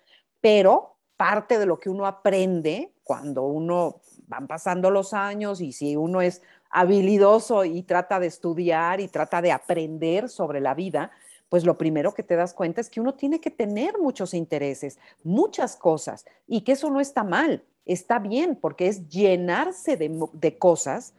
Pero 0.41 0.95
parte 1.17 1.59
de 1.59 1.67
lo 1.67 1.81
que 1.81 1.91
uno 1.91 2.07
aprende 2.07 2.93
cuando 3.03 3.43
uno 3.43 4.01
van 4.29 4.47
pasando 4.47 4.93
los 4.93 5.13
años 5.13 5.61
y 5.61 5.73
si 5.73 5.97
uno 5.97 6.21
es 6.21 6.41
habilidoso 6.71 7.65
y 7.65 7.83
trata 7.83 8.21
de 8.21 8.29
estudiar 8.29 9.01
y 9.01 9.09
trata 9.09 9.43
de 9.43 9.51
aprender 9.51 10.29
sobre 10.29 10.61
la 10.61 10.75
vida, 10.75 11.11
pues 11.49 11.65
lo 11.65 11.77
primero 11.77 12.15
que 12.15 12.23
te 12.23 12.37
das 12.37 12.55
cuenta 12.55 12.81
es 12.81 12.91
que 12.91 13.01
uno 13.01 13.15
tiene 13.15 13.41
que 13.41 13.51
tener 13.51 13.99
muchos 13.99 14.35
intereses, 14.35 15.01
muchas 15.25 15.75
cosas, 15.75 16.25
y 16.47 16.61
que 16.61 16.73
eso 16.73 16.91
no 16.91 17.01
está 17.01 17.25
mal, 17.25 17.65
está 17.85 18.21
bien, 18.21 18.55
porque 18.55 18.87
es 18.87 19.09
llenarse 19.09 19.97
de, 19.97 20.17
de 20.33 20.59
cosas 20.59 21.13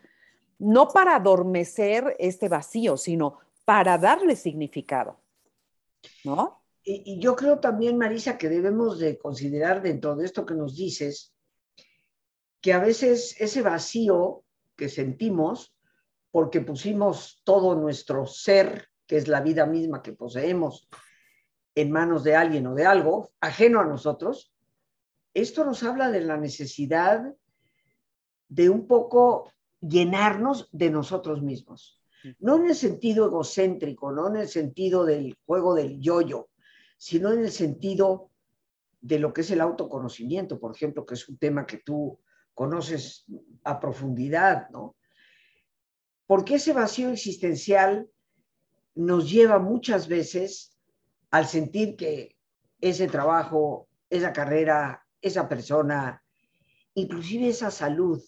no 0.66 0.88
para 0.88 1.16
adormecer 1.16 2.16
este 2.18 2.50
vacío, 2.50 2.98
sino 2.98 3.38
para 3.66 4.00
darle 4.00 4.36
significado. 4.36 5.20
¿No? 6.24 6.64
Y, 6.84 7.20
yo 7.20 7.36
creo 7.36 7.60
también, 7.60 7.98
Marisa, 7.98 8.38
que 8.38 8.50
debemos 8.50 8.98
de 8.98 9.18
considerar 9.18 9.84
dentro 9.84 10.16
de 10.16 10.26
esto 10.26 10.46
que 10.46 10.56
nos 10.56 10.76
dices, 10.76 11.36
que 12.62 12.74
a 12.74 12.80
veces 12.80 13.40
ese 13.40 13.62
vacío 13.62 14.44
que 14.76 14.90
sentimos, 14.90 15.76
porque 16.32 16.62
pusimos 16.62 17.42
todo 17.44 17.76
nuestro 17.76 18.26
ser, 18.26 18.88
que 19.06 19.18
es 19.18 19.28
la 19.28 19.42
vida 19.42 19.68
misma 19.68 20.02
que 20.02 20.14
poseemos, 20.14 20.90
en 21.76 21.92
manos 21.92 22.24
de 22.24 22.36
alguien 22.36 22.66
o 22.66 22.74
de 22.74 22.88
algo 22.88 23.32
ajeno 23.40 23.82
a 23.82 23.86
nosotros, 23.86 24.52
esto 25.36 25.64
nos 25.64 25.84
habla 25.84 26.10
de 26.10 26.22
la 26.22 26.38
necesidad 26.38 27.22
de 28.48 28.70
un 28.70 28.88
poco 28.88 29.52
llenarnos 29.88 30.70
de 30.72 30.90
nosotros 30.90 31.42
mismos. 31.42 32.02
No 32.40 32.56
en 32.58 32.68
el 32.68 32.76
sentido 32.76 33.28
egocéntrico, 33.28 34.12
no 34.12 34.28
en 34.28 34.38
el 34.38 34.48
sentido 34.48 35.06
del 35.06 35.38
juego 35.46 35.76
del 35.76 36.00
yoyo, 36.00 36.50
sino 36.98 37.32
en 37.32 37.40
el 37.40 37.52
sentido 37.52 38.32
de 39.02 39.20
lo 39.20 39.32
que 39.32 39.42
es 39.42 39.52
el 39.52 39.62
autoconocimiento, 39.62 40.60
por 40.60 40.76
ejemplo, 40.76 41.06
que 41.06 41.14
es 41.14 41.30
un 41.30 41.38
tema 41.38 41.68
que 41.68 41.78
tú 41.78 42.20
conoces 42.56 43.26
a 43.64 43.80
profundidad, 43.80 44.70
¿no? 44.72 44.96
Porque 46.26 46.56
ese 46.56 46.74
vacío 46.74 47.12
existencial 47.12 48.10
nos 48.96 49.30
lleva 49.30 49.60
muchas 49.60 50.08
veces 50.08 50.76
al 51.30 51.46
sentir 51.46 51.96
que 51.96 52.36
ese 52.82 53.08
trabajo, 53.08 53.88
esa 54.10 54.34
carrera, 54.34 55.06
esa 55.22 55.48
persona, 55.48 56.24
inclusive 56.96 57.50
esa 57.50 57.70
salud, 57.70 58.24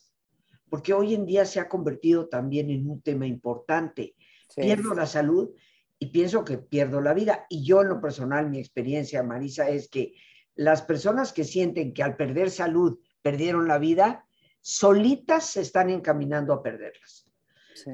porque 0.70 0.94
hoy 0.94 1.14
en 1.14 1.26
día 1.26 1.46
se 1.46 1.60
ha 1.60 1.70
convertido 1.70 2.28
también 2.28 2.70
en 2.70 2.90
un 2.90 3.02
tema 3.02 3.26
importante. 3.26 4.16
Pierdo 4.56 4.94
la 4.94 5.06
salud 5.06 5.52
y 6.00 6.08
pienso 6.08 6.44
que 6.44 6.58
pierdo 6.58 7.02
la 7.02 7.14
vida. 7.14 7.46
Y 7.50 7.64
yo 7.64 7.82
en 7.82 7.90
lo 7.90 8.02
personal, 8.02 8.50
mi 8.50 8.60
experiencia, 8.60 9.24
Marisa, 9.24 9.70
es 9.70 9.90
que 9.90 10.14
las 10.56 10.82
personas 10.82 11.34
que 11.34 11.44
sienten 11.44 11.94
que 11.94 12.04
al 12.04 12.16
perder 12.16 12.50
salud 12.50 13.00
perdieron 13.22 13.68
la 13.68 13.78
vida, 13.78 14.26
solitas 14.62 15.46
se 15.46 15.62
están 15.62 15.90
encaminando 15.90 16.54
a 16.54 16.64
perderlas. 16.64 17.28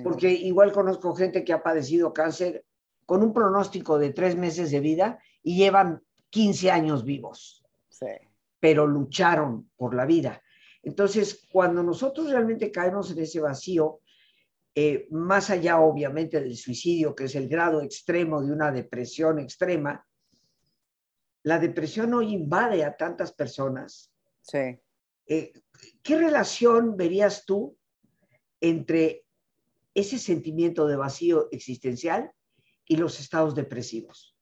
Porque 0.03 0.32
igual 0.32 0.72
conozco 0.72 1.13
gente 1.13 1.44
que 1.44 1.53
ha 1.53 1.62
padecido 1.62 2.13
cáncer 2.13 2.65
con 3.06 3.22
un 3.22 3.34
pronóstico 3.34 4.00
de 4.00 4.12
tres 4.12 4.36
meses 4.38 4.72
de 4.72 4.80
vida 4.80 5.20
y 5.42 5.58
llevan 5.58 6.01
15 6.30 6.72
años 6.72 7.03
vivos. 7.03 7.63
Pero 8.60 8.88
lucharon 8.88 9.70
por 9.75 9.94
la 9.94 10.06
vida. 10.06 10.42
Entonces, 10.83 11.47
cuando 11.49 11.81
nosotros 11.81 12.29
realmente 12.29 12.71
caemos 12.71 13.09
en 13.11 13.19
ese 13.19 13.39
vacío, 13.39 14.01
eh, 14.75 15.07
más 15.11 15.49
allá 15.49 15.79
obviamente 15.79 16.41
del 16.41 16.57
suicidio, 16.57 17.15
que 17.15 17.25
es 17.25 17.35
el 17.35 17.47
grado 17.47 17.81
extremo 17.81 18.41
de 18.41 18.51
una 18.51 18.71
depresión 18.71 19.39
extrema, 19.39 20.05
la 21.43 21.59
depresión 21.59 22.13
hoy 22.13 22.33
invade 22.33 22.83
a 22.83 22.95
tantas 22.95 23.33
personas. 23.33 24.11
Sí. 24.41 24.79
Eh, 25.27 25.53
¿Qué 26.01 26.17
relación 26.17 26.97
verías 26.97 27.45
tú 27.45 27.77
entre 28.59 29.25
ese 29.93 30.17
sentimiento 30.17 30.87
de 30.87 30.95
vacío 30.95 31.49
existencial 31.51 32.31
y 32.85 32.97
los 32.97 33.19
estados 33.19 33.55
depresivos? 33.55 34.35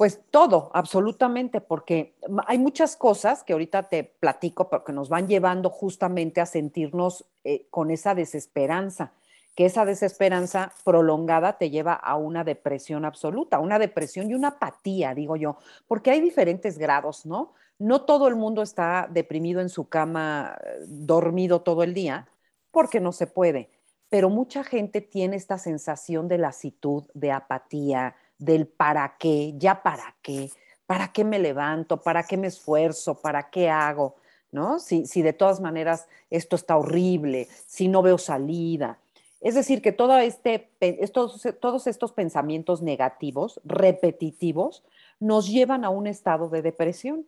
Pues 0.00 0.18
todo, 0.30 0.70
absolutamente, 0.72 1.60
porque 1.60 2.16
hay 2.46 2.56
muchas 2.56 2.96
cosas 2.96 3.44
que 3.44 3.52
ahorita 3.52 3.90
te 3.90 4.02
platico, 4.02 4.70
pero 4.70 4.82
que 4.82 4.94
nos 4.94 5.10
van 5.10 5.28
llevando 5.28 5.68
justamente 5.68 6.40
a 6.40 6.46
sentirnos 6.46 7.26
eh, 7.44 7.66
con 7.68 7.90
esa 7.90 8.14
desesperanza, 8.14 9.12
que 9.54 9.66
esa 9.66 9.84
desesperanza 9.84 10.72
prolongada 10.86 11.58
te 11.58 11.68
lleva 11.68 11.92
a 11.92 12.16
una 12.16 12.44
depresión 12.44 13.04
absoluta, 13.04 13.58
una 13.58 13.78
depresión 13.78 14.30
y 14.30 14.34
una 14.34 14.48
apatía, 14.48 15.14
digo 15.14 15.36
yo, 15.36 15.58
porque 15.86 16.10
hay 16.10 16.22
diferentes 16.22 16.78
grados, 16.78 17.26
¿no? 17.26 17.52
No 17.78 18.00
todo 18.06 18.26
el 18.26 18.36
mundo 18.36 18.62
está 18.62 19.06
deprimido 19.10 19.60
en 19.60 19.68
su 19.68 19.90
cama, 19.90 20.56
eh, 20.64 20.78
dormido 20.86 21.60
todo 21.60 21.82
el 21.82 21.92
día, 21.92 22.26
porque 22.70 23.00
no 23.00 23.12
se 23.12 23.26
puede, 23.26 23.68
pero 24.08 24.30
mucha 24.30 24.64
gente 24.64 25.02
tiene 25.02 25.36
esta 25.36 25.58
sensación 25.58 26.26
de 26.26 26.38
lasitud, 26.38 27.04
de 27.12 27.32
apatía, 27.32 28.16
del 28.40 28.66
para 28.66 29.16
qué, 29.18 29.54
ya 29.56 29.82
para 29.82 30.16
qué, 30.22 30.50
para 30.86 31.12
qué 31.12 31.22
me 31.24 31.38
levanto, 31.38 32.02
para 32.02 32.24
qué 32.24 32.36
me 32.36 32.48
esfuerzo, 32.48 33.20
para 33.20 33.50
qué 33.50 33.70
hago, 33.70 34.16
¿no? 34.50 34.80
Si, 34.80 35.06
si 35.06 35.22
de 35.22 35.32
todas 35.32 35.60
maneras 35.60 36.08
esto 36.30 36.56
está 36.56 36.76
horrible, 36.76 37.46
si 37.66 37.86
no 37.86 38.02
veo 38.02 38.18
salida. 38.18 38.98
Es 39.40 39.54
decir, 39.54 39.80
que 39.80 39.92
todo 39.92 40.18
este, 40.18 40.68
estos, 40.80 41.46
todos 41.60 41.86
estos 41.86 42.12
pensamientos 42.12 42.82
negativos, 42.82 43.60
repetitivos, 43.64 44.82
nos 45.18 45.48
llevan 45.48 45.84
a 45.84 45.90
un 45.90 46.06
estado 46.06 46.48
de 46.48 46.62
depresión. 46.62 47.26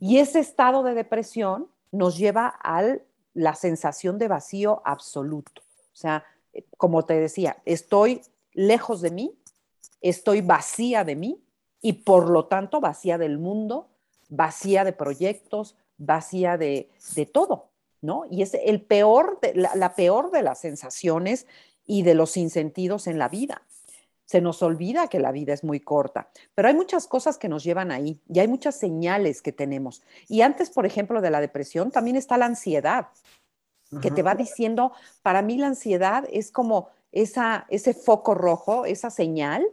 Y 0.00 0.18
ese 0.18 0.40
estado 0.40 0.82
de 0.82 0.94
depresión 0.94 1.68
nos 1.92 2.16
lleva 2.16 2.58
a 2.62 2.96
la 3.34 3.54
sensación 3.54 4.18
de 4.18 4.28
vacío 4.28 4.82
absoluto. 4.84 5.62
O 5.62 5.96
sea, 5.96 6.24
como 6.76 7.04
te 7.04 7.14
decía, 7.14 7.58
estoy 7.64 8.22
lejos 8.54 9.00
de 9.00 9.10
mí, 9.10 9.34
estoy 10.02 10.40
vacía 10.40 11.04
de 11.04 11.16
mí 11.16 11.42
y 11.80 11.94
por 11.94 12.28
lo 12.28 12.46
tanto 12.46 12.80
vacía 12.80 13.18
del 13.18 13.38
mundo, 13.38 13.88
vacía 14.28 14.84
de 14.84 14.92
proyectos, 14.92 15.76
vacía 15.98 16.56
de, 16.56 16.90
todo, 17.32 17.70
¿no? 18.00 18.24
Y 18.30 18.42
es 18.42 18.54
el 18.54 18.82
peor, 18.82 19.38
la, 19.54 19.94
peor 19.94 20.30
de 20.30 20.42
las 20.42 20.60
sensaciones 20.60 21.46
y 21.84 22.02
de 22.02 22.14
los 22.14 22.32
sinsentidos 22.32 23.06
en 23.06 23.18
la 23.18 23.28
vida. 23.28 23.62
Se 24.24 24.40
nos 24.40 24.62
olvida 24.62 25.08
que 25.08 25.18
la 25.18 25.32
vida 25.32 25.52
es 25.52 25.62
muy 25.64 25.80
corta, 25.80 26.30
pero 26.54 26.68
hay 26.68 26.74
muchas 26.74 27.06
cosas 27.06 27.36
que 27.36 27.48
nos 27.48 27.64
llevan 27.64 27.90
ahí 27.90 28.20
y 28.32 28.38
hay 28.38 28.48
muchas 28.48 28.76
señales 28.76 29.42
que 29.42 29.52
tenemos. 29.52 30.02
Y 30.28 30.40
antes, 30.40 30.70
por 30.70 30.86
ejemplo, 30.86 31.20
de 31.20 31.30
la 31.30 31.40
depresión, 31.40 31.90
también 31.90 32.16
está 32.16 32.38
la 32.38 32.46
ansiedad, 32.46 33.08
que 34.00 34.10
te 34.10 34.22
va 34.22 34.34
diciendo, 34.34 34.92
para 35.22 35.42
mí 35.42 35.58
la 35.58 35.66
ansiedad 35.66 36.24
es 36.32 36.50
como 36.50 36.88
esa, 37.10 37.66
ese 37.68 37.92
foco 37.92 38.32
rojo, 38.32 38.86
esa 38.86 39.10
señal 39.10 39.66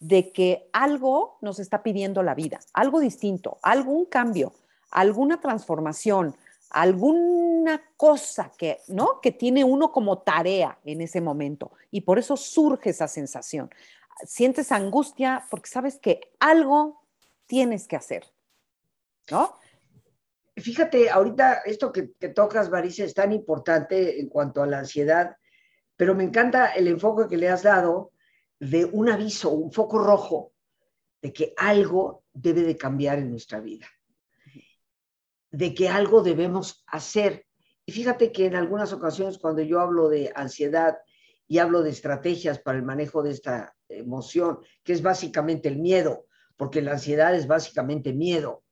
de 0.00 0.32
que 0.32 0.68
algo 0.72 1.38
nos 1.40 1.58
está 1.58 1.82
pidiendo 1.82 2.22
la 2.22 2.34
vida, 2.34 2.60
algo 2.72 3.00
distinto, 3.00 3.58
algún 3.62 4.06
cambio, 4.06 4.52
alguna 4.90 5.40
transformación, 5.40 6.36
alguna 6.70 7.82
cosa 7.96 8.52
que, 8.56 8.80
¿no? 8.88 9.20
que 9.20 9.32
tiene 9.32 9.64
uno 9.64 9.92
como 9.92 10.18
tarea 10.18 10.78
en 10.84 11.00
ese 11.00 11.20
momento 11.20 11.72
y 11.90 12.02
por 12.02 12.18
eso 12.18 12.36
surge 12.36 12.90
esa 12.90 13.08
sensación. 13.08 13.70
Sientes 14.26 14.72
angustia 14.72 15.44
porque 15.50 15.70
sabes 15.70 15.98
que 15.98 16.20
algo 16.40 17.02
tienes 17.46 17.86
que 17.86 17.96
hacer, 17.96 18.24
¿no? 19.30 19.54
Fíjate, 20.56 21.10
ahorita 21.10 21.62
esto 21.66 21.92
que, 21.92 22.12
que 22.12 22.30
tocas, 22.30 22.70
Marisa, 22.70 23.04
es 23.04 23.12
tan 23.12 23.32
importante 23.32 24.18
en 24.18 24.28
cuanto 24.28 24.62
a 24.62 24.66
la 24.66 24.78
ansiedad, 24.78 25.36
pero 25.96 26.14
me 26.14 26.24
encanta 26.24 26.68
el 26.72 26.88
enfoque 26.88 27.28
que 27.28 27.36
le 27.36 27.50
has 27.50 27.62
dado 27.62 28.12
de 28.58 28.84
un 28.84 29.08
aviso, 29.08 29.50
un 29.50 29.72
foco 29.72 29.98
rojo 29.98 30.52
de 31.20 31.32
que 31.32 31.54
algo 31.56 32.24
debe 32.32 32.62
de 32.62 32.76
cambiar 32.76 33.18
en 33.18 33.30
nuestra 33.30 33.60
vida 33.60 33.86
de 35.56 35.74
que 35.74 35.88
algo 35.88 36.22
debemos 36.22 36.84
hacer. 36.86 37.46
Y 37.86 37.92
fíjate 37.92 38.30
que 38.30 38.44
en 38.44 38.56
algunas 38.56 38.92
ocasiones 38.92 39.38
cuando 39.38 39.62
yo 39.62 39.80
hablo 39.80 40.08
de 40.10 40.30
ansiedad 40.34 40.98
y 41.48 41.58
hablo 41.58 41.82
de 41.82 41.90
estrategias 41.90 42.58
para 42.58 42.76
el 42.76 42.84
manejo 42.84 43.22
de 43.22 43.30
esta 43.30 43.74
emoción, 43.88 44.58
que 44.84 44.92
es 44.92 45.00
básicamente 45.00 45.68
el 45.68 45.78
miedo, 45.78 46.26
porque 46.58 46.82
la 46.82 46.92
ansiedad 46.92 47.34
es 47.34 47.46
básicamente 47.46 48.12
miedo. 48.12 48.64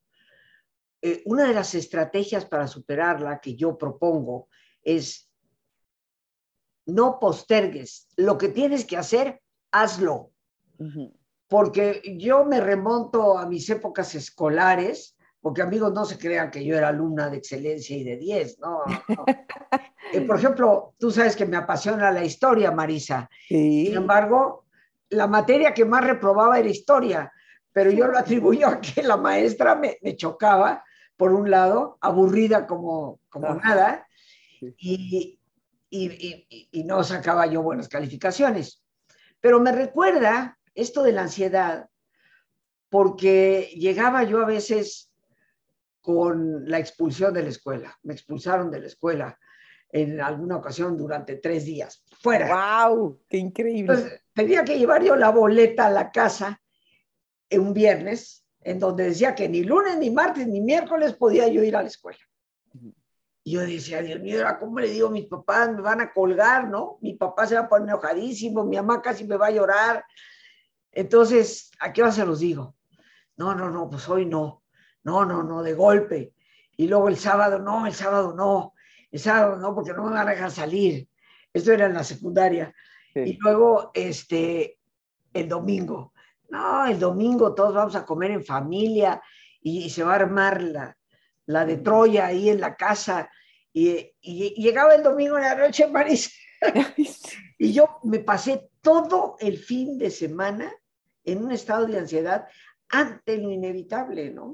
Eh, 1.00 1.22
una 1.24 1.46
de 1.46 1.54
las 1.54 1.74
estrategias 1.74 2.44
para 2.44 2.66
superarla 2.66 3.40
que 3.40 3.56
yo 3.56 3.78
propongo 3.78 4.48
es 4.82 5.30
no 6.86 7.18
postergues. 7.18 8.08
Lo 8.16 8.36
que 8.36 8.48
tienes 8.48 8.84
que 8.84 8.98
hacer, 8.98 9.40
hazlo. 9.74 10.30
Porque 11.48 12.02
yo 12.18 12.44
me 12.44 12.60
remonto 12.60 13.38
a 13.38 13.46
mis 13.46 13.68
épocas 13.70 14.14
escolares 14.14 15.14
porque 15.44 15.60
amigos 15.60 15.92
no 15.92 16.06
se 16.06 16.16
crean 16.16 16.50
que 16.50 16.64
yo 16.64 16.74
era 16.74 16.88
alumna 16.88 17.28
de 17.28 17.36
excelencia 17.36 17.94
y 17.94 18.02
de 18.02 18.16
10, 18.16 18.60
no. 18.60 18.80
Eh, 20.12 20.20
por 20.20 20.36
ejemplo, 20.36 20.94
tú 20.96 21.10
sabes 21.10 21.34
que 21.34 21.46
me 21.46 21.56
apasiona 21.56 22.12
la 22.12 22.22
historia, 22.22 22.70
Marisa. 22.70 23.28
Sin 23.48 23.94
embargo, 23.94 24.66
la 25.08 25.26
materia 25.26 25.74
que 25.74 25.84
más 25.84 26.04
reprobaba 26.04 26.58
era 26.58 26.68
historia, 26.68 27.32
pero 27.72 27.90
yo 27.90 28.06
lo 28.06 28.18
atribuyo 28.18 28.68
a 28.68 28.80
que 28.80 29.02
la 29.02 29.16
maestra 29.16 29.74
me, 29.74 29.98
chocaba, 30.14 30.84
por 31.16 31.32
un 31.32 31.50
lado, 31.50 31.98
aburrida 32.00 32.66
como, 32.66 33.18
como 33.28 33.54
nada, 33.54 34.06
y, 34.60 35.40
y, 35.90 36.68
y 36.70 36.84
no 36.84 37.02
sacaba 37.02 37.46
yo 37.46 37.62
buenas 37.62 37.88
calificaciones. 37.88 38.83
Pero 39.44 39.60
me 39.60 39.72
recuerda 39.72 40.58
esto 40.74 41.02
de 41.02 41.12
la 41.12 41.20
ansiedad, 41.20 41.90
porque 42.88 43.68
llegaba 43.74 44.22
yo 44.22 44.40
a 44.40 44.46
veces 44.46 45.12
con 46.00 46.66
la 46.66 46.78
expulsión 46.78 47.34
de 47.34 47.42
la 47.42 47.50
escuela. 47.50 47.94
Me 48.04 48.14
expulsaron 48.14 48.70
de 48.70 48.80
la 48.80 48.86
escuela 48.86 49.38
en 49.90 50.18
alguna 50.22 50.56
ocasión 50.56 50.96
durante 50.96 51.36
tres 51.36 51.66
días. 51.66 52.02
Fuera. 52.22 52.86
¡Wow! 52.88 53.20
¡Qué 53.28 53.36
increíble! 53.36 54.22
tenía 54.32 54.64
que 54.64 54.78
llevar 54.78 55.04
yo 55.04 55.14
la 55.14 55.28
boleta 55.28 55.88
a 55.88 55.90
la 55.90 56.10
casa 56.10 56.62
en 57.50 57.60
un 57.60 57.74
viernes, 57.74 58.46
en 58.62 58.78
donde 58.78 59.04
decía 59.04 59.34
que 59.34 59.46
ni 59.46 59.62
lunes, 59.62 59.98
ni 59.98 60.08
martes, 60.10 60.46
ni 60.46 60.62
miércoles 60.62 61.12
podía 61.12 61.48
yo 61.48 61.62
ir 61.62 61.76
a 61.76 61.82
la 61.82 61.88
escuela. 61.88 62.18
Y 63.44 63.52
yo 63.52 63.60
decía, 63.60 64.02
Dios 64.02 64.20
mío, 64.20 64.44
¿cómo 64.58 64.80
le 64.80 64.88
digo 64.88 65.08
a 65.08 65.12
mis 65.12 65.26
papás? 65.26 65.70
Me 65.72 65.82
van 65.82 66.00
a 66.00 66.12
colgar, 66.12 66.68
¿no? 66.68 66.98
Mi 67.02 67.14
papá 67.14 67.46
se 67.46 67.54
va 67.54 67.62
a 67.62 67.68
poner 67.68 67.90
enojadísimo, 67.90 68.64
mi 68.64 68.76
mamá 68.76 69.00
casi 69.02 69.24
me 69.24 69.36
va 69.36 69.48
a 69.48 69.52
llorar. 69.52 70.04
Entonces, 70.90 71.70
¿a 71.78 71.92
qué 71.92 72.02
hora 72.02 72.12
se 72.12 72.24
los 72.24 72.40
digo? 72.40 72.74
No, 73.36 73.54
no, 73.54 73.70
no, 73.70 73.88
pues 73.90 74.08
hoy 74.08 74.26
no 74.26 74.64
no, 75.04 75.24
no, 75.24 75.42
no, 75.42 75.62
de 75.62 75.74
golpe. 75.74 76.34
Y 76.76 76.88
luego 76.88 77.08
el 77.08 77.16
sábado, 77.16 77.60
no, 77.60 77.86
el 77.86 77.94
sábado 77.94 78.34
no, 78.34 78.74
el 79.12 79.20
sábado 79.20 79.56
no, 79.56 79.74
porque 79.74 79.92
no 79.92 80.04
me 80.04 80.10
van 80.10 80.26
a 80.26 80.30
dejar 80.30 80.50
salir. 80.50 81.08
Esto 81.52 81.72
era 81.72 81.86
en 81.86 81.94
la 81.94 82.02
secundaria. 82.02 82.74
Y 83.14 83.38
luego, 83.38 83.92
este, 83.94 84.78
el 85.32 85.48
domingo. 85.48 86.12
No, 86.48 86.86
el 86.86 86.98
domingo 86.98 87.54
todos 87.54 87.74
vamos 87.74 87.94
a 87.94 88.04
comer 88.04 88.32
en 88.32 88.44
familia 88.44 89.22
y, 89.60 89.88
se 89.90 90.02
va 90.02 90.12
a 90.12 90.16
armar 90.16 90.60
la, 90.62 90.96
la, 91.46 91.64
de 91.64 91.78
Troya 91.78 92.26
ahí 92.26 92.50
en 92.50 92.60
la 92.60 92.76
casa. 92.76 93.30
Y, 93.72 94.12
y, 94.20 94.54
llegaba 94.62 94.94
el 94.94 95.02
domingo 95.02 95.36
en 95.36 95.42
la 95.42 95.54
noche, 95.54 95.86
Marisa. 95.90 96.30
y 97.58 97.72
yo 97.72 97.98
me 98.04 98.20
pasé 98.20 98.70
todo 98.80 99.36
el 99.40 99.58
fin 99.58 99.98
de 99.98 100.10
semana 100.10 100.72
en 101.24 101.44
un 101.44 101.52
estado 101.52 101.86
de 101.86 101.98
ansiedad 101.98 102.46
ante 102.88 103.38
lo 103.38 103.50
inevitable, 103.50 104.30
¿no? 104.30 104.52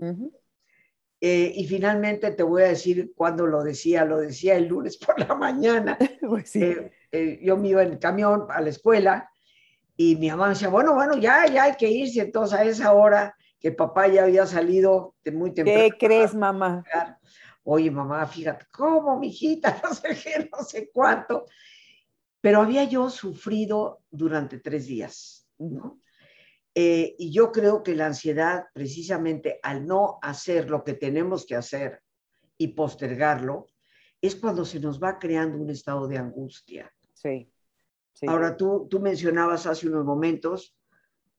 Eh, 1.20 1.52
y 1.54 1.66
finalmente 1.66 2.30
te 2.30 2.42
voy 2.42 2.62
a 2.62 2.68
decir 2.68 3.12
cuándo 3.14 3.46
lo 3.46 3.62
decía, 3.62 4.06
lo 4.06 4.18
decía 4.18 4.54
el 4.54 4.68
lunes 4.68 4.96
por 4.96 5.18
la 5.18 5.34
mañana. 5.34 5.98
Pues 6.20 6.54
eh, 6.56 6.92
eh, 7.10 7.40
yo 7.42 7.56
me 7.56 7.68
iba 7.68 7.82
en 7.82 7.92
el 7.92 7.98
camión 7.98 8.46
a 8.50 8.60
la 8.60 8.70
escuela 8.70 9.28
y 9.96 10.14
mi 10.16 10.30
mamá 10.30 10.50
decía, 10.50 10.68
bueno, 10.68 10.94
bueno, 10.94 11.16
ya, 11.16 11.46
ya 11.46 11.64
hay 11.64 11.74
que 11.74 11.90
irse. 11.90 12.20
Entonces 12.20 12.58
a 12.58 12.64
esa 12.64 12.92
hora 12.92 13.34
que 13.60 13.70
papá 13.70 14.08
ya 14.08 14.24
había 14.24 14.46
salido 14.46 15.14
de 15.22 15.32
muy 15.32 15.52
temprano. 15.52 15.80
¿Qué 15.82 15.98
crees, 15.98 16.34
mamá? 16.34 16.82
Oye, 17.62 17.90
mamá, 17.90 18.26
fíjate, 18.26 18.66
¿cómo, 18.72 19.18
mijita? 19.18 19.80
No 19.84 19.94
sé 19.94 20.08
qué, 20.20 20.48
no 20.50 20.64
sé 20.64 20.90
cuánto. 20.90 21.44
Pero 22.40 22.62
había 22.62 22.84
yo 22.84 23.10
sufrido 23.10 24.02
durante 24.10 24.58
tres 24.58 24.86
días, 24.86 25.46
¿no? 25.58 26.00
Eh, 26.74 27.16
y 27.18 27.30
yo 27.30 27.52
creo 27.52 27.82
que 27.82 27.94
la 27.94 28.06
ansiedad, 28.06 28.64
precisamente 28.72 29.60
al 29.62 29.86
no 29.86 30.18
hacer 30.22 30.70
lo 30.70 30.82
que 30.82 30.94
tenemos 30.94 31.44
que 31.44 31.56
hacer 31.56 32.00
y 32.56 32.68
postergarlo, 32.68 33.66
es 34.22 34.36
cuando 34.36 34.64
se 34.64 34.80
nos 34.80 35.02
va 35.02 35.18
creando 35.18 35.58
un 35.58 35.68
estado 35.68 36.08
de 36.08 36.16
angustia. 36.16 36.90
Sí. 37.12 37.52
Ahora, 38.26 38.56
tú, 38.56 38.86
tú 38.88 39.00
mencionabas 39.00 39.66
hace 39.66 39.88
unos 39.88 40.04
momentos, 40.04 40.76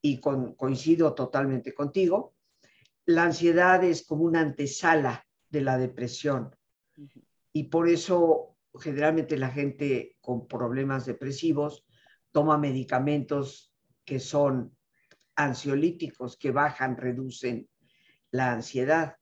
y 0.01 0.19
coincido 0.19 1.13
totalmente 1.13 1.73
contigo, 1.73 2.35
la 3.05 3.23
ansiedad 3.23 3.83
es 3.83 4.05
como 4.05 4.23
una 4.23 4.41
antesala 4.41 5.25
de 5.49 5.61
la 5.61 5.77
depresión. 5.77 6.55
Y 7.53 7.65
por 7.65 7.87
eso 7.87 8.57
generalmente 8.79 9.37
la 9.37 9.49
gente 9.49 10.17
con 10.21 10.47
problemas 10.47 11.05
depresivos 11.05 11.85
toma 12.31 12.57
medicamentos 12.57 13.73
que 14.05 14.19
son 14.19 14.75
ansiolíticos 15.35 16.37
que 16.37 16.51
bajan, 16.51 16.97
reducen 16.97 17.69
la 18.31 18.53
ansiedad. 18.53 19.17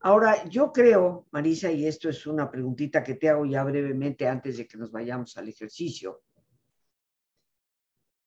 Ahora, 0.00 0.48
yo 0.48 0.72
creo, 0.72 1.28
Marisa, 1.30 1.70
y 1.70 1.86
esto 1.86 2.08
es 2.08 2.26
una 2.26 2.50
preguntita 2.50 3.02
que 3.02 3.14
te 3.14 3.28
hago 3.28 3.44
ya 3.44 3.62
brevemente 3.64 4.26
antes 4.26 4.56
de 4.56 4.66
que 4.66 4.78
nos 4.78 4.90
vayamos 4.90 5.36
al 5.36 5.48
ejercicio. 5.48 6.22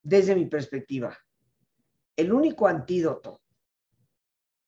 Desde 0.03 0.35
mi 0.35 0.45
perspectiva, 0.45 1.17
el 2.15 2.31
único 2.31 2.67
antídoto 2.67 3.41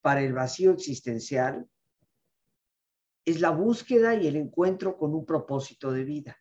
para 0.00 0.22
el 0.22 0.32
vacío 0.32 0.72
existencial 0.72 1.68
es 3.24 3.40
la 3.40 3.50
búsqueda 3.50 4.14
y 4.14 4.26
el 4.26 4.36
encuentro 4.36 4.96
con 4.96 5.14
un 5.14 5.24
propósito 5.24 5.92
de 5.92 6.04
vida. 6.04 6.36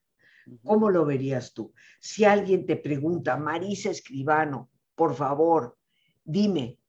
¿Cómo 0.63 0.89
lo 0.89 1.05
verías 1.05 1.53
tú? 1.53 1.73
Si 1.99 2.23
alguien 2.23 2.65
te 2.65 2.77
pregunta, 2.77 3.35
Marisa 3.35 3.89
Escribano, 3.89 4.69
por 4.95 5.15
favor, 5.15 5.77
dime, 6.23 6.79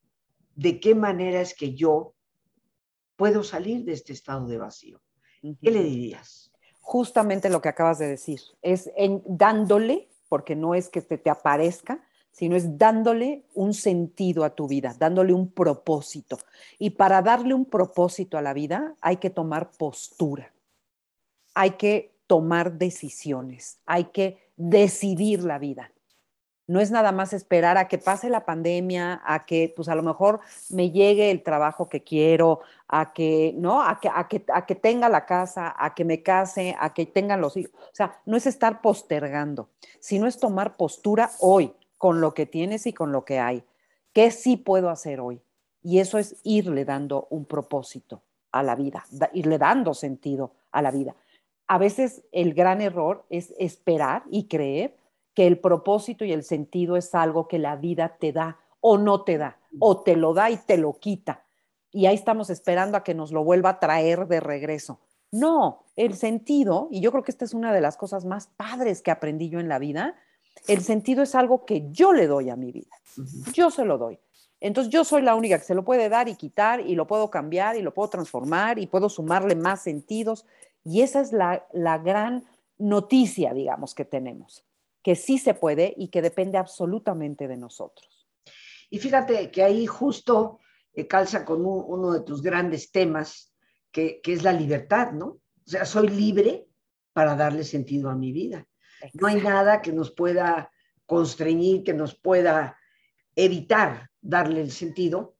¿de 0.54 0.78
qué 0.78 0.94
manera 0.94 1.40
es 1.40 1.54
que 1.54 1.74
yo 1.74 2.14
puedo 3.16 3.42
salir 3.42 3.84
de 3.84 3.92
este 3.92 4.12
estado 4.12 4.46
de 4.46 4.58
vacío? 4.58 5.02
¿Qué 5.40 5.70
le 5.70 5.82
dirías? 5.82 6.52
justamente 6.86 7.50
lo 7.50 7.60
que 7.60 7.68
acabas 7.68 7.98
de 7.98 8.06
decir, 8.06 8.40
es 8.62 8.92
en, 8.96 9.20
dándole, 9.26 10.08
porque 10.28 10.56
no 10.56 10.74
es 10.74 10.88
que 10.88 11.02
te, 11.02 11.18
te 11.18 11.30
aparezca, 11.30 12.00
sino 12.36 12.54
es 12.54 12.76
dándole 12.76 13.44
un 13.54 13.72
sentido 13.72 14.44
a 14.44 14.54
tu 14.54 14.68
vida, 14.68 14.94
dándole 14.98 15.32
un 15.32 15.50
propósito. 15.50 16.38
Y 16.78 16.90
para 16.90 17.22
darle 17.22 17.54
un 17.54 17.64
propósito 17.64 18.36
a 18.36 18.42
la 18.42 18.52
vida 18.52 18.94
hay 19.00 19.16
que 19.16 19.30
tomar 19.30 19.70
postura, 19.70 20.52
hay 21.54 21.70
que 21.72 22.14
tomar 22.26 22.72
decisiones, 22.72 23.78
hay 23.86 24.04
que 24.04 24.38
decidir 24.56 25.44
la 25.44 25.58
vida. 25.58 25.92
No 26.68 26.80
es 26.80 26.90
nada 26.90 27.12
más 27.12 27.32
esperar 27.32 27.78
a 27.78 27.86
que 27.86 27.98
pase 27.98 28.28
la 28.28 28.44
pandemia, 28.44 29.22
a 29.24 29.46
que 29.46 29.72
pues 29.74 29.88
a 29.88 29.94
lo 29.94 30.02
mejor 30.02 30.40
me 30.70 30.90
llegue 30.90 31.30
el 31.30 31.42
trabajo 31.42 31.88
que 31.88 32.02
quiero, 32.02 32.60
a 32.88 33.12
que, 33.12 33.54
¿no? 33.56 33.82
A 33.82 34.00
que, 34.00 34.08
a 34.12 34.26
que, 34.26 34.44
a 34.52 34.66
que 34.66 34.74
tenga 34.74 35.08
la 35.08 35.26
casa, 35.26 35.74
a 35.78 35.94
que 35.94 36.04
me 36.04 36.22
case, 36.22 36.74
a 36.78 36.92
que 36.92 37.06
tengan 37.06 37.40
los 37.40 37.56
hijos. 37.56 37.72
O 37.74 37.94
sea, 37.94 38.20
no 38.26 38.36
es 38.36 38.46
estar 38.46 38.80
postergando, 38.80 39.68
sino 40.00 40.26
es 40.26 40.38
tomar 40.38 40.76
postura 40.76 41.30
hoy 41.40 41.72
con 41.98 42.20
lo 42.20 42.34
que 42.34 42.46
tienes 42.46 42.86
y 42.86 42.92
con 42.92 43.12
lo 43.12 43.24
que 43.24 43.38
hay. 43.38 43.62
¿Qué 44.12 44.30
sí 44.30 44.56
puedo 44.56 44.90
hacer 44.90 45.20
hoy? 45.20 45.40
Y 45.82 46.00
eso 46.00 46.18
es 46.18 46.36
irle 46.42 46.84
dando 46.84 47.28
un 47.30 47.44
propósito 47.44 48.22
a 48.50 48.62
la 48.62 48.74
vida, 48.74 49.04
irle 49.34 49.58
dando 49.58 49.94
sentido 49.94 50.52
a 50.72 50.82
la 50.82 50.90
vida. 50.90 51.14
A 51.68 51.78
veces 51.78 52.22
el 52.32 52.54
gran 52.54 52.80
error 52.80 53.24
es 53.30 53.54
esperar 53.58 54.24
y 54.30 54.48
creer 54.48 54.96
que 55.36 55.46
el 55.46 55.58
propósito 55.58 56.24
y 56.24 56.32
el 56.32 56.42
sentido 56.42 56.96
es 56.96 57.14
algo 57.14 57.46
que 57.46 57.58
la 57.58 57.76
vida 57.76 58.16
te 58.18 58.32
da 58.32 58.58
o 58.80 58.96
no 58.96 59.22
te 59.22 59.36
da, 59.36 59.58
o 59.78 60.02
te 60.02 60.16
lo 60.16 60.32
da 60.32 60.50
y 60.50 60.56
te 60.56 60.78
lo 60.78 60.98
quita. 60.98 61.44
Y 61.92 62.06
ahí 62.06 62.14
estamos 62.14 62.48
esperando 62.48 62.96
a 62.96 63.04
que 63.04 63.14
nos 63.14 63.32
lo 63.32 63.44
vuelva 63.44 63.68
a 63.70 63.78
traer 63.78 64.28
de 64.28 64.40
regreso. 64.40 64.98
No, 65.30 65.84
el 65.94 66.16
sentido, 66.16 66.88
y 66.90 67.02
yo 67.02 67.12
creo 67.12 67.22
que 67.22 67.32
esta 67.32 67.44
es 67.44 67.52
una 67.52 67.74
de 67.74 67.82
las 67.82 67.98
cosas 67.98 68.24
más 68.24 68.46
padres 68.46 69.02
que 69.02 69.10
aprendí 69.10 69.50
yo 69.50 69.60
en 69.60 69.68
la 69.68 69.78
vida, 69.78 70.14
el 70.68 70.80
sentido 70.80 71.22
es 71.22 71.34
algo 71.34 71.66
que 71.66 71.86
yo 71.90 72.14
le 72.14 72.26
doy 72.26 72.48
a 72.48 72.56
mi 72.56 72.72
vida. 72.72 72.96
Yo 73.52 73.70
se 73.70 73.84
lo 73.84 73.98
doy. 73.98 74.18
Entonces 74.60 74.90
yo 74.90 75.04
soy 75.04 75.20
la 75.20 75.34
única 75.34 75.58
que 75.58 75.64
se 75.64 75.74
lo 75.74 75.84
puede 75.84 76.08
dar 76.08 76.30
y 76.30 76.36
quitar 76.36 76.80
y 76.80 76.94
lo 76.94 77.06
puedo 77.06 77.30
cambiar 77.30 77.76
y 77.76 77.82
lo 77.82 77.92
puedo 77.92 78.08
transformar 78.08 78.78
y 78.78 78.86
puedo 78.86 79.10
sumarle 79.10 79.54
más 79.54 79.82
sentidos. 79.82 80.46
Y 80.82 81.02
esa 81.02 81.20
es 81.20 81.32
la, 81.32 81.66
la 81.72 81.98
gran 81.98 82.44
noticia, 82.78 83.52
digamos, 83.52 83.94
que 83.94 84.06
tenemos 84.06 84.65
que 85.06 85.14
sí 85.14 85.38
se 85.38 85.54
puede 85.54 85.94
y 85.96 86.08
que 86.08 86.20
depende 86.20 86.58
absolutamente 86.58 87.46
de 87.46 87.56
nosotros. 87.56 88.26
Y 88.90 88.98
fíjate 88.98 89.52
que 89.52 89.62
ahí 89.62 89.86
justo 89.86 90.58
eh, 90.92 91.06
calza 91.06 91.44
con 91.44 91.64
uno 91.64 92.10
de 92.10 92.22
tus 92.22 92.42
grandes 92.42 92.90
temas, 92.90 93.54
que, 93.92 94.20
que, 94.20 94.32
es 94.32 94.42
la 94.42 94.52
libertad, 94.52 95.12
¿no? 95.12 95.26
O 95.26 95.40
sea, 95.64 95.84
soy 95.84 96.08
libre 96.08 96.66
para 97.12 97.36
darle 97.36 97.62
sentido 97.62 98.10
a 98.10 98.16
mi 98.16 98.32
vida. 98.32 98.66
No 99.14 99.28
hay 99.28 99.36
nada 99.36 99.80
que 99.80 99.92
nos 99.92 100.10
pueda 100.10 100.72
constreñir, 101.06 101.84
que 101.84 101.94
nos 101.94 102.16
pueda 102.16 102.76
evitar 103.36 104.10
darle 104.20 104.60
el 104.60 104.72
sentido, 104.72 105.36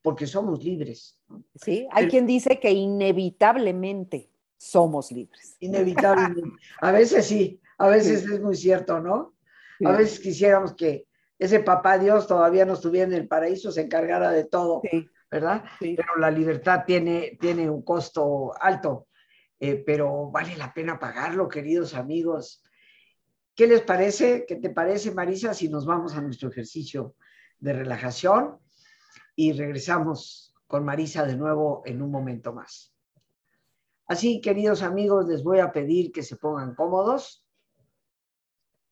porque 0.00 0.26
somos 0.26 0.64
libres. 0.64 1.20
Sí, 1.56 1.86
hay 1.90 2.08
quien 2.08 2.26
dice 2.26 2.58
que 2.58 2.70
inevitablemente 2.70 4.30
somos 4.56 5.12
libres. 5.12 5.58
Inevitablemente. 5.60 6.56
A 6.80 6.90
veces 6.90 7.26
sí, 7.26 7.60
a 7.78 7.88
veces 7.88 8.24
es 8.24 8.40
muy 8.40 8.56
cierto, 8.56 9.00
¿no? 9.00 9.34
A 9.84 9.92
veces 9.92 10.20
quisiéramos 10.20 10.74
que 10.74 11.06
ese 11.38 11.60
papá 11.60 11.98
Dios 11.98 12.26
todavía 12.26 12.64
no 12.64 12.74
estuviera 12.74 13.06
en 13.06 13.14
el 13.14 13.28
paraíso, 13.28 13.72
se 13.72 13.82
encargara 13.82 14.30
de 14.30 14.44
todo, 14.44 14.82
¿verdad? 15.30 15.64
Pero 15.80 16.16
la 16.18 16.30
libertad 16.30 16.84
tiene, 16.86 17.36
tiene 17.40 17.68
un 17.68 17.82
costo 17.82 18.52
alto, 18.60 19.08
eh, 19.58 19.82
pero 19.84 20.30
vale 20.30 20.56
la 20.56 20.72
pena 20.72 20.98
pagarlo, 20.98 21.48
queridos 21.48 21.94
amigos. 21.94 22.62
¿Qué 23.54 23.66
les 23.66 23.82
parece? 23.82 24.46
¿Qué 24.46 24.56
te 24.56 24.70
parece, 24.70 25.12
Marisa, 25.12 25.54
si 25.54 25.68
nos 25.68 25.86
vamos 25.86 26.14
a 26.14 26.20
nuestro 26.20 26.48
ejercicio 26.48 27.14
de 27.58 27.72
relajación 27.72 28.58
y 29.36 29.52
regresamos 29.52 30.54
con 30.66 30.84
Marisa 30.84 31.24
de 31.24 31.36
nuevo 31.36 31.82
en 31.84 32.00
un 32.00 32.10
momento 32.10 32.52
más? 32.52 32.94
Así, 34.06 34.40
queridos 34.40 34.82
amigos, 34.82 35.26
les 35.28 35.42
voy 35.42 35.60
a 35.60 35.72
pedir 35.72 36.12
que 36.12 36.22
se 36.22 36.36
pongan 36.36 36.74
cómodos 36.74 37.43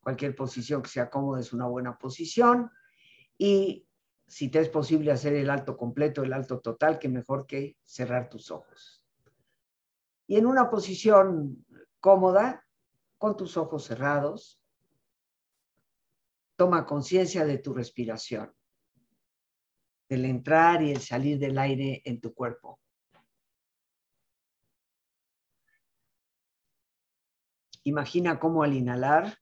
Cualquier 0.03 0.35
posición 0.35 0.83
que 0.83 0.91
sea 0.91 1.09
cómoda 1.09 1.41
es 1.41 1.53
una 1.53 1.67
buena 1.67 1.97
posición. 1.97 2.71
Y 3.38 3.87
si 4.27 4.49
te 4.49 4.59
es 4.59 4.69
posible 4.69 5.12
hacer 5.12 5.35
el 5.35 5.49
alto 5.49 5.77
completo, 5.77 6.23
el 6.23 6.33
alto 6.33 6.61
total, 6.61 6.99
que 6.99 7.09
mejor 7.09 7.47
que 7.47 7.77
cerrar 7.85 8.29
tus 8.29 8.51
ojos. 8.51 9.07
Y 10.27 10.37
en 10.37 10.47
una 10.47 10.69
posición 10.71 11.65
cómoda, 12.01 12.67
con 13.17 13.37
tus 13.37 13.57
ojos 13.57 13.85
cerrados, 13.85 14.61
toma 16.57 16.85
conciencia 16.85 17.45
de 17.45 17.59
tu 17.59 17.73
respiración, 17.73 18.53
del 20.09 20.25
entrar 20.25 20.83
y 20.83 20.91
el 20.91 21.01
salir 21.01 21.38
del 21.38 21.59
aire 21.59 22.03
en 22.05 22.21
tu 22.21 22.35
cuerpo. 22.35 22.81
Imagina 27.85 28.41
cómo 28.41 28.65
al 28.65 28.75
inhalar 28.75 29.42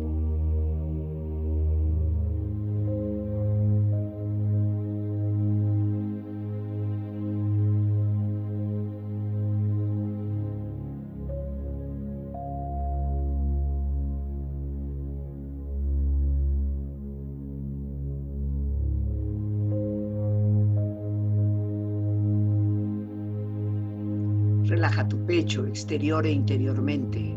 Exterior 25.91 26.25
e 26.25 26.31
interiormente, 26.31 27.35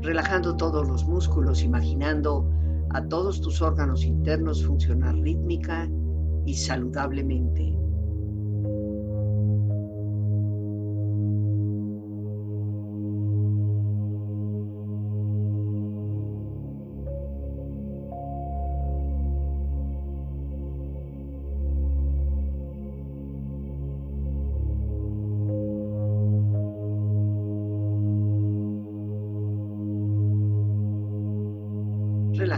relajando 0.00 0.56
todos 0.56 0.88
los 0.88 1.04
músculos, 1.04 1.62
imaginando 1.62 2.50
a 2.88 3.02
todos 3.02 3.42
tus 3.42 3.60
órganos 3.60 4.04
internos 4.04 4.64
funcionar 4.64 5.14
rítmica 5.16 5.86
y 6.46 6.54
saludablemente. 6.54 7.76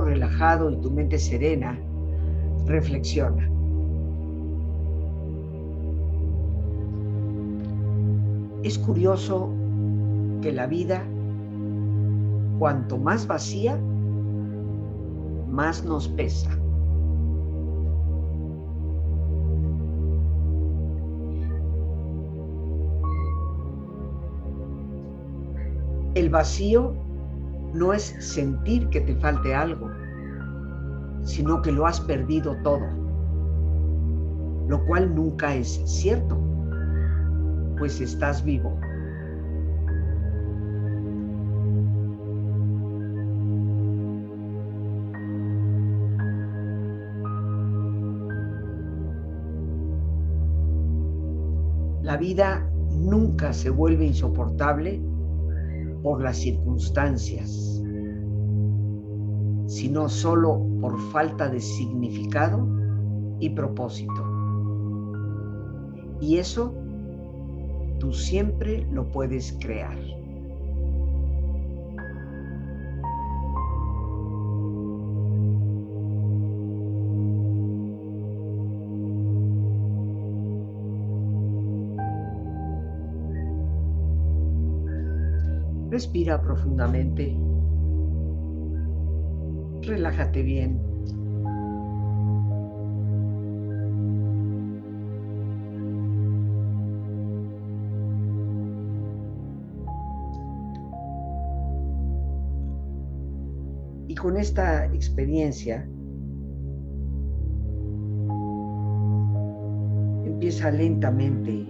Relajado 0.00 0.70
y 0.70 0.76
tu 0.76 0.90
mente 0.90 1.18
serena, 1.18 1.78
reflexiona. 2.66 3.48
Es 8.62 8.78
curioso 8.78 9.50
que 10.40 10.52
la 10.52 10.66
vida, 10.66 11.02
cuanto 12.58 12.96
más 12.96 13.26
vacía, 13.26 13.78
más 15.50 15.84
nos 15.84 16.08
pesa. 16.08 16.50
El 26.14 26.28
vacío 26.30 26.94
no 27.72 27.92
es 27.92 28.14
sentir 28.20 28.88
que 28.88 29.00
te 29.00 29.16
falte 29.16 29.54
algo, 29.54 29.90
sino 31.22 31.62
que 31.62 31.72
lo 31.72 31.86
has 31.86 32.00
perdido 32.00 32.56
todo, 32.62 32.86
lo 34.68 34.84
cual 34.86 35.14
nunca 35.14 35.54
es 35.54 35.80
cierto, 35.86 36.38
pues 37.78 38.00
estás 38.00 38.44
vivo. 38.44 38.78
La 52.02 52.16
vida 52.16 52.68
nunca 52.90 53.52
se 53.52 53.70
vuelve 53.70 54.04
insoportable 54.04 55.00
por 56.02 56.22
las 56.22 56.38
circunstancias, 56.38 57.82
sino 59.66 60.08
solo 60.08 60.66
por 60.80 60.98
falta 61.12 61.48
de 61.48 61.60
significado 61.60 62.68
y 63.40 63.50
propósito. 63.50 64.12
Y 66.20 66.38
eso 66.38 66.74
tú 67.98 68.12
siempre 68.12 68.86
lo 68.90 69.10
puedes 69.10 69.56
crear. 69.60 69.98
Respira 86.02 86.42
profundamente. 86.42 87.32
Relájate 89.82 90.42
bien. 90.42 90.80
Y 104.08 104.14
con 104.16 104.36
esta 104.36 104.86
experiencia, 104.86 105.88
empieza 110.24 110.68
lentamente 110.72 111.64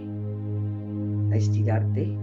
a 1.31 1.35
estirarte. 1.35 2.22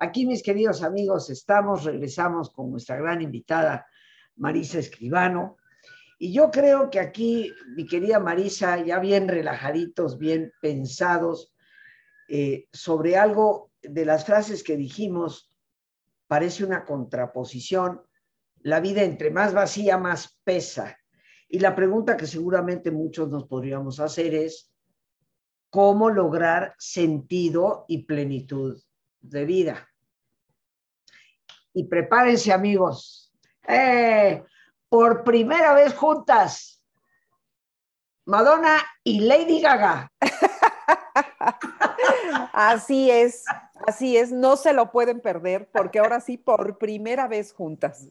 Aquí, 0.00 0.26
mis 0.26 0.44
queridos 0.44 0.84
amigos, 0.84 1.28
estamos, 1.28 1.82
regresamos 1.82 2.50
con 2.50 2.70
nuestra 2.70 2.96
gran 2.96 3.20
invitada, 3.20 3.84
Marisa 4.36 4.78
Escribano. 4.78 5.56
Y 6.20 6.32
yo 6.32 6.52
creo 6.52 6.88
que 6.88 7.00
aquí, 7.00 7.52
mi 7.74 7.84
querida 7.84 8.20
Marisa, 8.20 8.78
ya 8.84 9.00
bien 9.00 9.26
relajaditos, 9.26 10.16
bien 10.16 10.52
pensados 10.62 11.52
eh, 12.28 12.68
sobre 12.72 13.16
algo 13.16 13.72
de 13.82 14.04
las 14.04 14.24
frases 14.24 14.62
que 14.62 14.76
dijimos, 14.76 15.52
parece 16.28 16.64
una 16.64 16.84
contraposición. 16.84 18.00
La 18.60 18.78
vida 18.78 19.02
entre 19.02 19.32
más 19.32 19.52
vacía, 19.52 19.98
más 19.98 20.38
pesa. 20.44 20.96
Y 21.48 21.58
la 21.58 21.74
pregunta 21.74 22.16
que 22.16 22.28
seguramente 22.28 22.92
muchos 22.92 23.28
nos 23.30 23.48
podríamos 23.48 23.98
hacer 23.98 24.32
es, 24.32 24.72
¿cómo 25.70 26.08
lograr 26.08 26.76
sentido 26.78 27.84
y 27.88 28.04
plenitud 28.04 28.80
de 29.20 29.44
vida? 29.44 29.88
y 31.78 31.84
prepárense 31.84 32.52
amigos. 32.52 33.32
Eh, 33.66 34.42
por 34.88 35.22
primera 35.22 35.74
vez 35.74 35.94
juntas, 35.94 36.82
Madonna 38.26 38.78
y 39.04 39.20
Lady 39.20 39.60
Gaga. 39.60 40.10
Así 42.52 43.10
es, 43.10 43.44
así 43.86 44.16
es, 44.16 44.32
no 44.32 44.56
se 44.56 44.72
lo 44.72 44.90
pueden 44.90 45.20
perder 45.20 45.70
porque 45.72 46.00
ahora 46.00 46.20
sí, 46.20 46.36
por 46.36 46.78
primera 46.78 47.28
vez 47.28 47.52
juntas, 47.52 48.08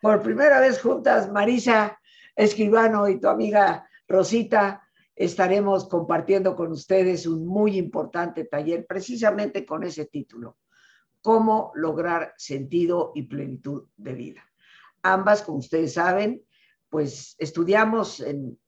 Por 0.00 0.22
primera 0.22 0.60
vez 0.60 0.80
juntas, 0.80 1.30
Marisa 1.30 1.98
Escribano 2.34 3.08
y 3.08 3.20
tu 3.20 3.28
amiga 3.28 3.86
Rosita, 4.08 4.85
estaremos 5.16 5.88
compartiendo 5.88 6.54
con 6.54 6.70
ustedes 6.70 7.26
un 7.26 7.46
muy 7.46 7.78
importante 7.78 8.44
taller 8.44 8.86
precisamente 8.86 9.64
con 9.64 9.82
ese 9.82 10.04
título, 10.04 10.58
cómo 11.22 11.72
lograr 11.74 12.34
sentido 12.36 13.12
y 13.14 13.22
plenitud 13.22 13.88
de 13.96 14.12
vida. 14.12 14.44
Ambas, 15.02 15.42
como 15.42 15.58
ustedes 15.58 15.94
saben, 15.94 16.42
pues 16.90 17.34
estudiamos 17.38 18.20
en, 18.20 18.58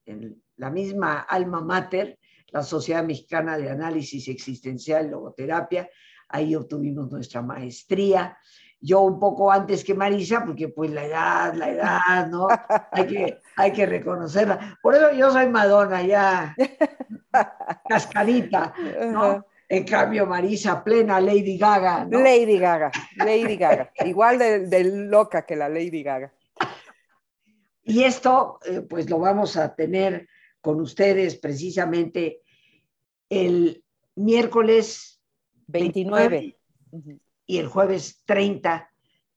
la 0.56 0.70
misma 0.70 1.20
alma 1.20 1.60
mater, 1.60 2.18
la 2.48 2.62
Sociedad 2.62 3.04
Mexicana 3.04 3.58
de 3.58 3.70
Análisis 3.70 4.26
Existencial 4.28 5.10
Logoterapia. 5.10 5.88
Ahí 6.28 6.56
obtuvimos 6.56 7.10
nuestra 7.10 7.42
maestría. 7.42 8.36
Yo 8.80 9.00
un 9.00 9.18
poco 9.18 9.50
antes 9.50 9.82
que 9.82 9.94
Marisa, 9.94 10.44
porque 10.44 10.68
pues 10.68 10.90
la 10.90 11.04
edad, 11.04 11.54
la 11.54 11.70
edad, 11.70 12.28
¿no? 12.28 12.46
Hay 12.92 13.06
que, 13.06 13.38
hay 13.56 13.72
que 13.72 13.86
reconocerla. 13.86 14.78
Por 14.80 14.94
eso 14.94 15.12
yo 15.12 15.30
soy 15.32 15.48
Madonna, 15.48 16.02
ya 16.02 16.54
cascarita, 17.88 18.72
¿no? 19.10 19.44
En 19.68 19.84
cambio, 19.84 20.26
Marisa, 20.26 20.82
plena 20.82 21.20
Lady 21.20 21.58
Gaga. 21.58 22.06
Lady 22.10 22.58
Gaga, 22.58 22.90
Lady 23.16 23.56
Gaga. 23.56 23.92
Igual 24.04 24.38
de, 24.38 24.84
loca 24.84 25.44
que 25.44 25.56
la 25.56 25.68
Lady 25.68 26.02
Gaga. 26.02 26.32
Y 27.82 28.04
esto, 28.04 28.60
eh, 28.64 28.82
pues 28.82 29.10
lo 29.10 29.18
vamos 29.18 29.56
a 29.56 29.74
tener 29.74 30.28
con 30.60 30.80
ustedes 30.80 31.36
precisamente 31.36 32.42
el 33.28 33.84
miércoles 34.14 35.20
29 35.66 36.56
y 37.48 37.58
el 37.58 37.66
jueves 37.66 38.22
30 38.26 38.88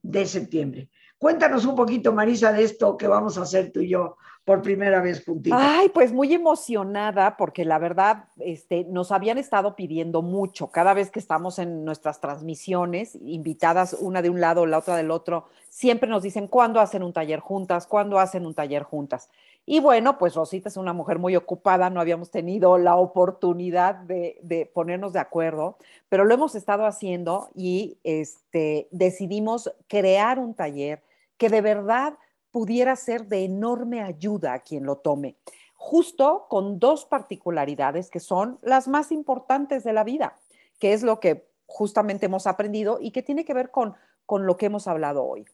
de 0.03 0.25
septiembre. 0.27 0.89
Cuéntanos 1.17 1.65
un 1.65 1.75
poquito, 1.75 2.13
Marisa, 2.13 2.51
de 2.51 2.63
esto 2.63 2.97
que 2.97 3.07
vamos 3.07 3.37
a 3.37 3.43
hacer 3.43 3.71
tú 3.71 3.79
y 3.79 3.89
yo 3.89 4.17
por 4.43 4.61
primera 4.63 5.01
vez 5.01 5.23
juntitos. 5.23 5.59
Ay, 5.61 5.89
pues 5.89 6.11
muy 6.11 6.33
emocionada 6.33 7.37
porque 7.37 7.63
la 7.63 7.77
verdad 7.77 8.25
este, 8.39 8.85
nos 8.85 9.11
habían 9.11 9.37
estado 9.37 9.75
pidiendo 9.75 10.23
mucho. 10.23 10.71
Cada 10.71 10.93
vez 10.93 11.11
que 11.11 11.19
estamos 11.19 11.59
en 11.59 11.85
nuestras 11.85 12.19
transmisiones, 12.19 13.15
invitadas 13.21 13.95
una 13.99 14.21
de 14.23 14.31
un 14.31 14.41
lado, 14.41 14.65
la 14.65 14.79
otra 14.79 14.97
del 14.97 15.11
otro, 15.11 15.45
siempre 15.69 16.09
nos 16.09 16.23
dicen 16.23 16.47
cuándo 16.47 16.79
hacen 16.79 17.03
un 17.03 17.13
taller 17.13 17.39
juntas, 17.39 17.85
cuándo 17.85 18.19
hacen 18.19 18.45
un 18.45 18.55
taller 18.55 18.83
juntas. 18.83 19.29
Y 19.65 19.79
bueno, 19.79 20.17
pues 20.17 20.35
Rosita 20.35 20.69
es 20.69 20.77
una 20.77 20.93
mujer 20.93 21.19
muy 21.19 21.35
ocupada, 21.35 21.89
no 21.89 22.01
habíamos 22.01 22.31
tenido 22.31 22.77
la 22.77 22.95
oportunidad 22.95 23.95
de, 23.95 24.69
ponernos 24.73 25.13
de 25.13 25.19
acuerdo, 25.19 25.77
pero 26.09 26.25
lo 26.25 26.33
hemos 26.33 26.55
estado 26.55 26.85
haciendo 26.85 27.49
y 27.53 27.97
este, 28.03 28.87
decidimos 28.91 29.71
crear 29.87 30.39
un 30.39 30.55
taller 30.55 31.03
que 31.37 31.49
de 31.49 31.61
verdad 31.61 32.15
pudiera 32.49 32.95
ser 32.95 33.27
de 33.27 33.45
enorme 33.45 34.01
ayuda 34.01 34.53
a 34.53 34.59
quien 34.59 34.83
lo 34.83 34.97
tome, 34.97 35.37
justo 35.75 36.47
con 36.49 36.79
dos 36.79 37.05
particularidades 37.05 38.09
que 38.09 38.19
son 38.19 38.57
las 38.61 38.87
más 38.87 39.11
importantes 39.11 39.83
de 39.83 39.93
la 39.93 40.03
vida, 40.03 40.37
que 40.79 40.93
es 40.93 41.03
lo 41.03 41.19
que 41.19 41.47
justamente 41.67 42.25
hemos 42.25 42.47
aprendido 42.47 42.97
y 42.99 43.11
que 43.11 43.23
tiene 43.23 43.45
que 43.45 43.53
ver 43.53 43.71
con, 43.71 43.95
con 44.25 44.45
lo 44.45 44.57
que 44.57 44.65
hemos 44.65 44.87
hablado 44.87 45.23
hoy. 45.23 45.45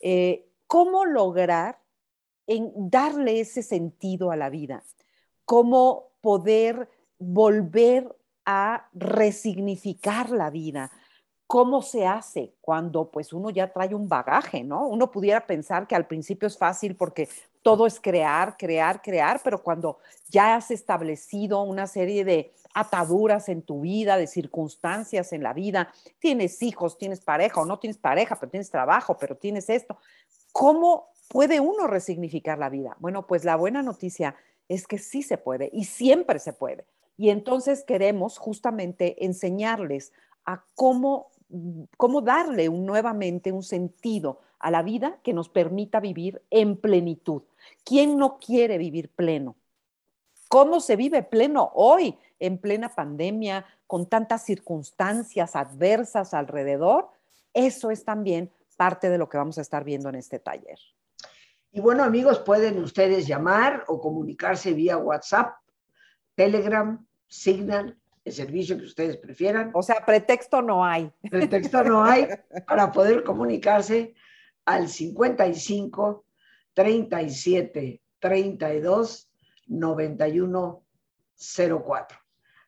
Eh, 0.00 0.48
¿Cómo 0.66 1.04
lograr 1.04 1.78
en 2.46 2.72
darle 2.74 3.40
ese 3.40 3.62
sentido 3.62 4.30
a 4.30 4.36
la 4.36 4.50
vida? 4.50 4.82
¿Cómo 5.44 6.10
poder 6.20 6.88
volver 7.18 8.14
a 8.44 8.88
resignificar 8.94 10.30
la 10.30 10.50
vida? 10.50 10.90
cómo 11.46 11.80
se 11.80 12.06
hace 12.06 12.54
cuando 12.60 13.10
pues 13.10 13.32
uno 13.32 13.50
ya 13.50 13.72
trae 13.72 13.94
un 13.94 14.08
bagaje, 14.08 14.64
¿no? 14.64 14.86
Uno 14.88 15.10
pudiera 15.10 15.46
pensar 15.46 15.86
que 15.86 15.94
al 15.94 16.06
principio 16.06 16.48
es 16.48 16.58
fácil 16.58 16.96
porque 16.96 17.28
todo 17.62 17.86
es 17.86 18.00
crear, 18.00 18.56
crear, 18.56 19.00
crear, 19.00 19.40
pero 19.42 19.62
cuando 19.62 19.98
ya 20.28 20.56
has 20.56 20.70
establecido 20.70 21.62
una 21.62 21.86
serie 21.86 22.24
de 22.24 22.52
ataduras 22.74 23.48
en 23.48 23.62
tu 23.62 23.80
vida, 23.80 24.16
de 24.16 24.26
circunstancias 24.26 25.32
en 25.32 25.42
la 25.42 25.52
vida, 25.52 25.92
tienes 26.18 26.62
hijos, 26.62 26.98
tienes 26.98 27.20
pareja 27.20 27.60
o 27.60 27.64
no 27.64 27.78
tienes 27.78 27.98
pareja, 27.98 28.36
pero 28.38 28.50
tienes 28.50 28.70
trabajo, 28.70 29.16
pero 29.16 29.36
tienes 29.36 29.70
esto, 29.70 29.98
¿cómo 30.52 31.08
puede 31.28 31.60
uno 31.60 31.86
resignificar 31.86 32.58
la 32.58 32.68
vida? 32.68 32.96
Bueno, 33.00 33.26
pues 33.26 33.44
la 33.44 33.56
buena 33.56 33.82
noticia 33.82 34.36
es 34.68 34.86
que 34.86 34.98
sí 34.98 35.22
se 35.22 35.38
puede 35.38 35.70
y 35.72 35.84
siempre 35.84 36.38
se 36.38 36.52
puede. 36.52 36.84
Y 37.16 37.30
entonces 37.30 37.84
queremos 37.84 38.38
justamente 38.38 39.24
enseñarles 39.24 40.12
a 40.44 40.64
cómo 40.74 41.30
cómo 41.96 42.20
darle 42.22 42.68
nuevamente 42.68 43.52
un 43.52 43.62
sentido 43.62 44.40
a 44.58 44.70
la 44.70 44.82
vida 44.82 45.18
que 45.22 45.32
nos 45.32 45.48
permita 45.48 46.00
vivir 46.00 46.42
en 46.50 46.76
plenitud. 46.76 47.42
¿Quién 47.84 48.16
no 48.16 48.38
quiere 48.38 48.78
vivir 48.78 49.10
pleno? 49.10 49.56
¿Cómo 50.48 50.80
se 50.80 50.96
vive 50.96 51.22
pleno 51.22 51.70
hoy, 51.74 52.16
en 52.38 52.58
plena 52.58 52.94
pandemia, 52.94 53.66
con 53.86 54.06
tantas 54.06 54.44
circunstancias 54.44 55.56
adversas 55.56 56.34
alrededor? 56.34 57.08
Eso 57.52 57.90
es 57.90 58.04
también 58.04 58.50
parte 58.76 59.08
de 59.08 59.18
lo 59.18 59.28
que 59.28 59.38
vamos 59.38 59.58
a 59.58 59.62
estar 59.62 59.84
viendo 59.84 60.08
en 60.08 60.16
este 60.16 60.38
taller. 60.38 60.78
Y 61.76 61.80
bueno, 61.80 62.02
amigos, 62.04 62.38
pueden 62.38 62.78
ustedes 62.78 63.26
llamar 63.26 63.84
o 63.88 64.00
comunicarse 64.00 64.72
vía 64.72 64.96
WhatsApp, 64.96 65.56
Telegram, 66.34 67.06
Signal, 67.26 68.00
el 68.24 68.32
servicio 68.32 68.78
que 68.78 68.84
ustedes 68.84 69.18
prefieran. 69.18 69.72
O 69.74 69.82
sea, 69.82 70.06
pretexto 70.06 70.62
no 70.62 70.82
hay. 70.82 71.12
Pretexto 71.30 71.84
no 71.84 72.02
hay 72.02 72.28
para 72.66 72.90
poder 72.90 73.24
comunicarse 73.24 74.14
al 74.64 74.88
55 74.88 76.24
37 76.72 78.02
32 78.20 79.30
9104. 79.66 82.18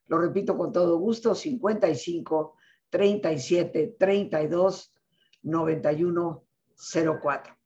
Lo 0.09 0.19
repito 0.19 0.55
con 0.55 0.71
todo 0.71 0.99
gusto, 0.99 1.35
55 1.35 2.57
37 2.91 3.97
32 3.99 4.93
91 5.45 6.45
04. 7.23 7.58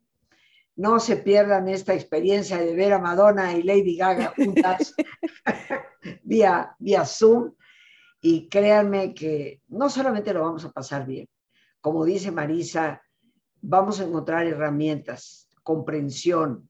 No 0.76 1.00
se 1.00 1.16
pierdan 1.16 1.68
esta 1.68 1.94
experiencia 1.94 2.58
de 2.58 2.74
ver 2.74 2.92
a 2.92 2.98
Madonna 2.98 3.56
y 3.56 3.62
Lady 3.62 3.96
Gaga 3.96 4.32
juntas 4.34 4.94
vía, 6.22 6.74
vía 6.78 7.04
Zoom. 7.04 7.52
Y 8.20 8.48
créanme 8.48 9.14
que 9.14 9.60
no 9.68 9.90
solamente 9.90 10.32
lo 10.32 10.42
vamos 10.42 10.64
a 10.64 10.70
pasar 10.70 11.06
bien, 11.06 11.28
como 11.80 12.04
dice 12.04 12.30
Marisa, 12.30 13.02
vamos 13.60 14.00
a 14.00 14.04
encontrar 14.04 14.46
herramientas, 14.46 15.48
comprensión, 15.64 16.68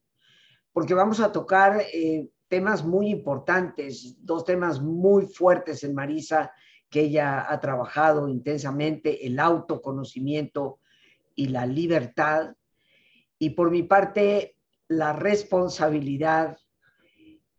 porque 0.73 0.95
vamos 0.95 1.21
a 1.21 1.31
tocar 1.31 1.83
eh, 1.93 2.29
temas 2.49 2.85
muy 2.85 3.09
importantes, 3.09 4.17
dos 4.25 4.45
temas 4.45 4.81
muy 4.81 5.27
fuertes 5.27 5.85
en 5.85 5.95
Marisa 5.95 6.53
que 6.89 7.03
ella 7.03 7.47
ha 7.51 7.59
trabajado 7.61 8.29
intensamente, 8.29 9.27
el 9.27 9.39
autoconocimiento 9.39 10.81
y 11.35 11.49
la 11.49 11.65
libertad, 11.65 12.55
y 13.43 13.51
por 13.51 13.73
mi 13.73 13.83
parte, 13.83 14.55
la 14.87 15.13
responsabilidad 15.13 16.57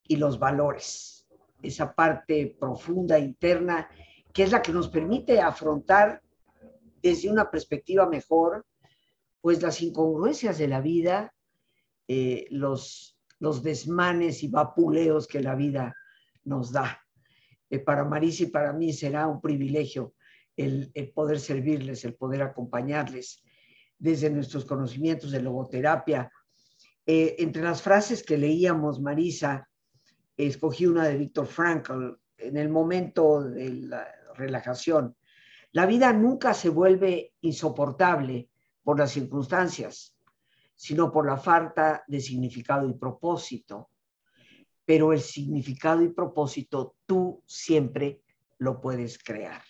y 0.08 0.16
los 0.16 0.40
valores, 0.40 1.28
esa 1.62 1.94
parte 1.94 2.56
profunda 2.58 3.20
interna 3.20 3.90
que 4.32 4.44
es 4.44 4.52
la 4.54 4.62
que 4.62 4.72
nos 4.72 4.88
permite 4.88 5.42
afrontar 5.42 6.22
desde 7.02 7.30
una 7.30 7.52
perspectiva 7.52 8.08
mejor, 8.08 8.66
pues 9.42 9.62
las 9.62 9.82
incongruencias 9.82 10.58
de 10.58 10.70
la 10.70 10.80
vida, 10.80 11.36
eh, 12.08 12.48
los, 12.50 13.20
los 13.40 13.62
desmanes 13.62 14.42
y 14.42 14.48
vapuleos 14.48 15.28
que 15.28 15.42
la 15.42 15.54
vida 15.54 15.98
nos 16.46 16.72
da. 16.72 17.04
Eh, 17.70 17.80
para 17.80 18.06
Marisa 18.06 18.44
y 18.44 18.48
para 18.48 18.72
mí 18.72 18.94
será 18.94 19.28
un 19.28 19.42
privilegio 19.42 20.14
el 20.56 21.12
poder 21.14 21.42
servirles, 21.42 22.06
el 22.06 22.14
poder 22.14 22.42
acompañarles 22.42 23.44
desde 24.04 24.30
nuestros 24.30 24.66
conocimientos 24.66 25.32
de 25.32 25.42
logoterapia. 25.42 26.30
Eh, 27.06 27.38
entre 27.40 27.64
las 27.64 27.82
frases 27.82 28.22
que 28.22 28.38
leíamos, 28.38 29.00
Marisa, 29.00 29.70
escogí 30.36 30.86
una 30.86 31.08
de 31.08 31.18
Víctor 31.18 31.48
Frankl 31.48 32.10
en 32.38 32.58
el 32.58 32.68
momento 32.68 33.42
de 33.42 33.70
la 33.72 34.06
relajación. 34.36 35.16
La 35.72 35.86
vida 35.86 36.12
nunca 36.12 36.54
se 36.54 36.68
vuelve 36.68 37.32
insoportable 37.40 38.50
por 38.84 39.00
las 39.00 39.12
circunstancias, 39.12 40.18
sino 40.76 41.10
por 41.10 41.26
la 41.26 41.38
falta 41.38 42.04
de 42.06 42.20
significado 42.20 42.90
y 42.90 42.96
propósito. 42.96 43.90
Pero 44.84 45.14
el 45.14 45.22
significado 45.22 46.02
y 46.02 46.10
propósito 46.10 46.98
tú 47.06 47.42
siempre 47.46 48.20
lo 48.58 48.82
puedes 48.82 49.18
crear. 49.18 49.64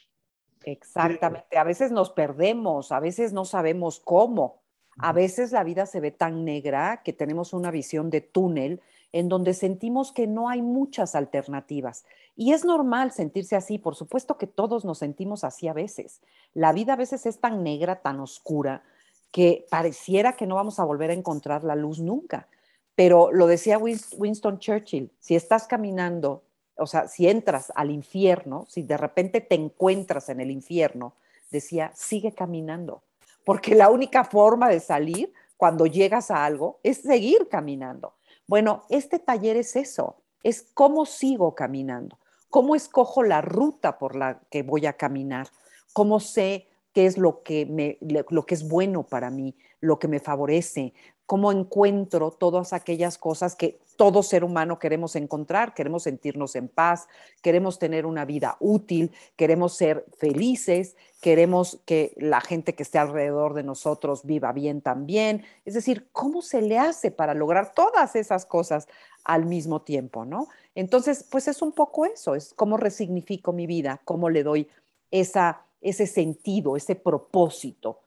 Exactamente. 0.66 1.58
A 1.58 1.64
veces 1.64 1.92
nos 1.92 2.10
perdemos, 2.12 2.92
a 2.92 3.00
veces 3.00 3.34
no 3.34 3.46
sabemos 3.46 4.00
cómo. 4.00 4.62
A 5.00 5.12
veces 5.12 5.52
la 5.52 5.64
vida 5.64 5.86
se 5.86 6.00
ve 6.00 6.12
tan 6.12 6.46
negra 6.46 7.02
que 7.04 7.14
tenemos 7.14 7.54
una 7.54 7.72
visión 7.72 8.10
de 8.10 8.22
túnel 8.22 8.82
en 9.12 9.30
donde 9.30 9.54
sentimos 9.54 10.12
que 10.12 10.28
no 10.28 10.50
hay 10.50 10.62
muchas 10.62 11.16
alternativas. 11.16 12.04
Y 12.36 12.54
es 12.54 12.66
normal 12.66 13.12
sentirse 13.12 13.56
así, 13.56 13.78
por 13.78 13.96
supuesto 13.96 14.38
que 14.38 14.48
todos 14.48 14.86
nos 14.86 14.98
sentimos 15.00 15.44
así 15.44 15.68
a 15.68 15.74
veces. 15.74 16.22
La 16.54 16.74
vida 16.74 16.94
a 16.94 16.98
veces 16.98 17.26
es 17.26 17.40
tan 17.40 17.64
negra, 17.64 18.02
tan 18.02 18.20
oscura, 18.20 18.84
que 19.32 19.66
pareciera 19.70 20.34
que 20.34 20.48
no 20.48 20.56
vamos 20.56 20.80
a 20.80 20.86
volver 20.86 21.12
a 21.12 21.14
encontrar 21.14 21.64
la 21.64 21.76
luz 21.76 22.00
nunca. 22.00 22.48
Pero 22.96 23.32
lo 23.32 23.48
decía 23.48 23.80
Winston 23.80 24.60
Churchill, 24.60 25.12
si 25.20 25.36
estás 25.36 25.68
caminando 25.68 26.44
o 26.78 26.88
sea, 26.88 27.08
si 27.08 27.28
entras 27.28 27.72
al 27.76 27.92
infierno, 27.92 28.66
si 28.68 28.84
de 28.84 28.98
repente 28.98 29.42
te 29.42 29.56
encuentras 29.56 30.30
en 30.30 30.40
el 30.40 30.52
infierno, 30.52 31.16
decía, 31.52 31.92
sigue 31.96 32.34
caminando, 32.34 33.04
porque 33.46 33.76
la 33.76 33.90
única 33.90 34.24
forma 34.24 34.70
de 34.70 34.80
salir 34.80 35.34
cuando 35.58 35.86
llegas 35.86 36.32
a 36.32 36.44
algo 36.44 36.80
es 36.84 36.98
seguir 36.98 37.48
caminando. 37.50 38.16
Bueno, 38.48 38.84
este 38.90 39.20
taller 39.20 39.56
es 39.58 39.76
eso, 39.76 40.18
es 40.42 40.68
cómo 40.74 41.06
sigo 41.06 41.56
caminando, 41.56 42.18
cómo 42.50 42.76
escojo 42.76 43.24
la 43.24 43.42
ruta 43.42 43.98
por 43.98 44.16
la 44.16 44.42
que 44.50 44.64
voy 44.64 44.86
a 44.86 44.94
caminar, 44.94 45.48
cómo 45.94 46.20
sé 46.20 46.68
qué 46.94 47.06
es 47.06 47.18
lo 47.18 47.44
que, 47.44 47.66
me, 47.66 47.98
lo 48.02 48.46
que 48.46 48.56
es 48.56 48.68
bueno 48.68 49.04
para 49.04 49.30
mí, 49.30 49.56
lo 49.80 50.00
que 50.00 50.08
me 50.08 50.20
favorece, 50.20 50.94
cómo 51.26 51.52
encuentro 51.52 52.32
todas 52.32 52.74
aquellas 52.74 53.18
cosas 53.18 53.56
que 53.56 53.80
todo 53.96 54.24
ser 54.24 54.44
humano 54.44 54.80
queremos 54.80 55.16
encontrar, 55.16 55.74
queremos 55.74 56.04
sentirnos 56.04 56.56
en 56.56 56.68
paz, 56.68 57.08
queremos 57.42 57.80
tener 57.80 58.06
una 58.06 58.26
vida 58.26 58.58
útil, 58.60 59.12
queremos 59.36 59.74
ser 59.74 60.06
felices, 60.18 60.96
queremos 61.22 61.80
que 61.86 62.14
la 62.18 62.42
gente 62.42 62.76
que 62.76 62.84
esté 62.84 62.98
alrededor 62.98 63.54
de 63.54 63.64
nosotros 63.64 64.26
viva 64.26 64.52
bien 64.52 64.82
también. 64.82 65.46
Es 65.64 65.76
decir, 65.76 66.10
¿cómo 66.12 66.42
se 66.42 66.62
le 66.62 66.80
hace 66.80 67.12
para 67.12 67.34
lograr 67.34 67.72
todas 67.74 68.16
esas 68.16 68.46
cosas 68.46 68.88
al 69.24 69.46
mismo 69.46 69.82
tiempo, 69.82 70.26
no? 70.26 70.48
Entonces, 70.76 71.24
pues 71.30 71.48
es 71.48 71.62
un 71.62 71.72
poco 71.72 72.06
eso, 72.06 72.36
es 72.36 72.54
cómo 72.56 72.78
resignifico 72.78 73.54
mi 73.54 73.68
vida, 73.68 74.02
cómo 74.04 74.30
le 74.30 74.44
doy 74.44 74.68
esa, 75.12 75.62
ese 75.82 76.08
sentido, 76.08 76.76
ese 76.76 76.96
propósito 76.96 78.00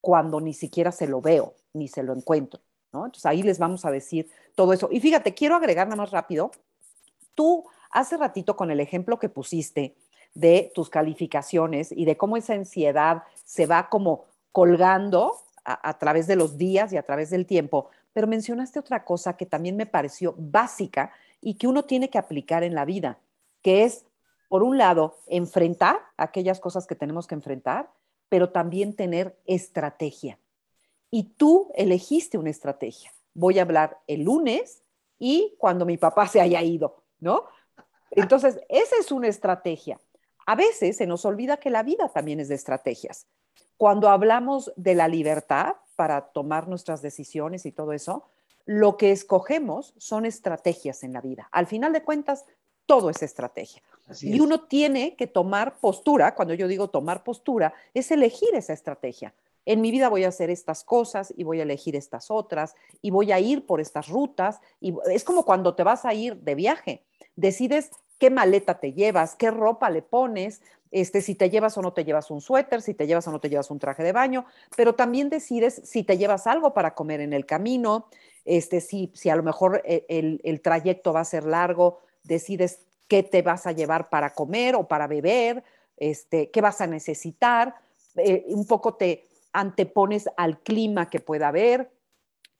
cuando 0.00 0.40
ni 0.40 0.52
siquiera 0.52 0.92
se 0.92 1.06
lo 1.06 1.20
veo 1.20 1.54
ni 1.72 1.88
se 1.88 2.02
lo 2.02 2.12
encuentro. 2.12 2.60
Entonces 2.92 3.26
ahí 3.26 3.42
les 3.42 3.58
vamos 3.58 3.84
a 3.84 3.90
decir 3.90 4.28
todo 4.54 4.72
eso. 4.72 4.88
Y 4.90 5.00
fíjate, 5.00 5.34
quiero 5.34 5.54
agregar 5.54 5.86
nada 5.86 5.96
más 5.96 6.10
rápido. 6.10 6.50
Tú 7.34 7.64
hace 7.90 8.16
ratito 8.16 8.56
con 8.56 8.70
el 8.70 8.80
ejemplo 8.80 9.18
que 9.18 9.28
pusiste 9.28 9.96
de 10.34 10.70
tus 10.74 10.90
calificaciones 10.90 11.92
y 11.92 12.04
de 12.04 12.16
cómo 12.16 12.36
esa 12.36 12.54
ansiedad 12.54 13.22
se 13.44 13.66
va 13.66 13.88
como 13.88 14.24
colgando 14.52 15.36
a, 15.64 15.98
través 15.98 16.26
de 16.26 16.36
los 16.36 16.56
días 16.56 16.92
y 16.92 16.96
a 16.96 17.02
través 17.02 17.30
del 17.30 17.46
tiempo, 17.46 17.90
pero 18.12 18.26
mencionaste 18.26 18.78
otra 18.78 19.04
cosa 19.04 19.36
que 19.36 19.46
también 19.46 19.76
me 19.76 19.86
pareció 19.86 20.34
básica 20.36 21.12
y 21.40 21.54
que 21.54 21.68
uno 21.68 21.84
tiene 21.84 22.10
que 22.10 22.18
aplicar 22.18 22.64
en 22.64 22.74
la 22.74 22.84
vida, 22.84 23.18
que 23.62 23.84
es, 23.84 24.04
por 24.48 24.62
un 24.62 24.78
lado, 24.78 25.18
enfrentar 25.26 25.98
aquellas 26.16 26.58
cosas 26.58 26.86
que 26.86 26.96
tenemos 26.96 27.26
que 27.26 27.36
enfrentar, 27.36 27.90
pero 28.28 28.50
también 28.50 28.96
tener 28.96 29.38
estrategia 29.46 30.38
y 31.10 31.24
tú 31.24 31.70
elegiste 31.74 32.38
una 32.38 32.50
estrategia. 32.50 33.12
Voy 33.34 33.58
a 33.58 33.62
hablar 33.62 33.98
el 34.06 34.24
lunes 34.24 34.82
y 35.18 35.54
cuando 35.58 35.84
mi 35.84 35.96
papá 35.96 36.26
se 36.26 36.40
haya 36.40 36.62
ido, 36.62 37.02
¿no? 37.18 37.44
Entonces, 38.10 38.60
esa 38.68 38.96
es 38.98 39.12
una 39.12 39.28
estrategia. 39.28 40.00
A 40.46 40.56
veces 40.56 40.96
se 40.96 41.06
nos 41.06 41.24
olvida 41.24 41.58
que 41.58 41.70
la 41.70 41.82
vida 41.82 42.08
también 42.08 42.40
es 42.40 42.48
de 42.48 42.54
estrategias. 42.54 43.26
Cuando 43.76 44.08
hablamos 44.08 44.72
de 44.76 44.94
la 44.94 45.08
libertad 45.08 45.74
para 45.96 46.32
tomar 46.32 46.68
nuestras 46.68 47.02
decisiones 47.02 47.66
y 47.66 47.72
todo 47.72 47.92
eso, 47.92 48.24
lo 48.64 48.96
que 48.96 49.10
escogemos 49.10 49.94
son 49.96 50.26
estrategias 50.26 51.02
en 51.02 51.12
la 51.12 51.20
vida. 51.20 51.48
Al 51.52 51.66
final 51.66 51.92
de 51.92 52.02
cuentas, 52.02 52.44
todo 52.86 53.10
es 53.10 53.22
estrategia. 53.22 53.82
y 54.20 54.40
uno 54.40 54.62
tiene 54.62 55.14
que 55.14 55.28
tomar 55.28 55.78
postura, 55.78 56.34
cuando 56.34 56.54
yo 56.54 56.66
digo 56.66 56.90
tomar 56.90 57.22
postura, 57.22 57.72
es 57.94 58.10
elegir 58.10 58.48
esa 58.54 58.72
estrategia 58.72 59.32
en 59.66 59.80
mi 59.80 59.90
vida 59.90 60.08
voy 60.08 60.24
a 60.24 60.28
hacer 60.28 60.50
estas 60.50 60.84
cosas 60.84 61.32
y 61.36 61.44
voy 61.44 61.60
a 61.60 61.64
elegir 61.64 61.96
estas 61.96 62.30
otras 62.30 62.74
y 63.02 63.10
voy 63.10 63.32
a 63.32 63.40
ir 63.40 63.66
por 63.66 63.80
estas 63.80 64.08
rutas. 64.08 64.60
Y 64.80 64.94
es 65.12 65.24
como 65.24 65.44
cuando 65.44 65.74
te 65.74 65.82
vas 65.82 66.04
a 66.04 66.14
ir 66.14 66.36
de 66.36 66.54
viaje, 66.54 67.04
decides 67.36 67.90
qué 68.18 68.30
maleta 68.30 68.80
te 68.80 68.92
llevas, 68.92 69.34
qué 69.36 69.50
ropa 69.50 69.90
le 69.90 70.02
pones, 70.02 70.60
este, 70.90 71.20
si 71.20 71.34
te 71.34 71.50
llevas 71.50 71.78
o 71.78 71.82
no 71.82 71.92
te 71.92 72.04
llevas 72.04 72.30
un 72.30 72.40
suéter, 72.40 72.82
si 72.82 72.94
te 72.94 73.06
llevas 73.06 73.26
o 73.28 73.30
no 73.30 73.40
te 73.40 73.48
llevas 73.48 73.70
un 73.70 73.78
traje 73.78 74.02
de 74.02 74.12
baño, 74.12 74.44
pero 74.76 74.94
también 74.94 75.30
decides 75.30 75.80
si 75.84 76.02
te 76.02 76.18
llevas 76.18 76.46
algo 76.46 76.74
para 76.74 76.94
comer 76.94 77.20
en 77.20 77.32
el 77.32 77.46
camino, 77.46 78.08
este, 78.44 78.80
si, 78.80 79.12
si 79.14 79.30
a 79.30 79.36
lo 79.36 79.42
mejor 79.42 79.82
e, 79.84 80.04
el, 80.08 80.40
el 80.42 80.60
trayecto 80.60 81.12
va 81.12 81.20
a 81.20 81.24
ser 81.24 81.44
largo, 81.44 82.00
decides 82.24 82.80
qué 83.08 83.22
te 83.22 83.42
vas 83.42 83.66
a 83.66 83.72
llevar 83.72 84.08
para 84.08 84.34
comer 84.34 84.74
o 84.74 84.88
para 84.88 85.06
beber, 85.06 85.62
este, 85.96 86.50
qué 86.50 86.60
vas 86.60 86.80
a 86.80 86.86
necesitar, 86.86 87.74
eh, 88.16 88.44
un 88.48 88.66
poco 88.66 88.94
te, 88.94 89.28
antepones 89.52 90.28
al 90.36 90.60
clima 90.60 91.10
que 91.10 91.20
pueda 91.20 91.48
haber 91.48 91.92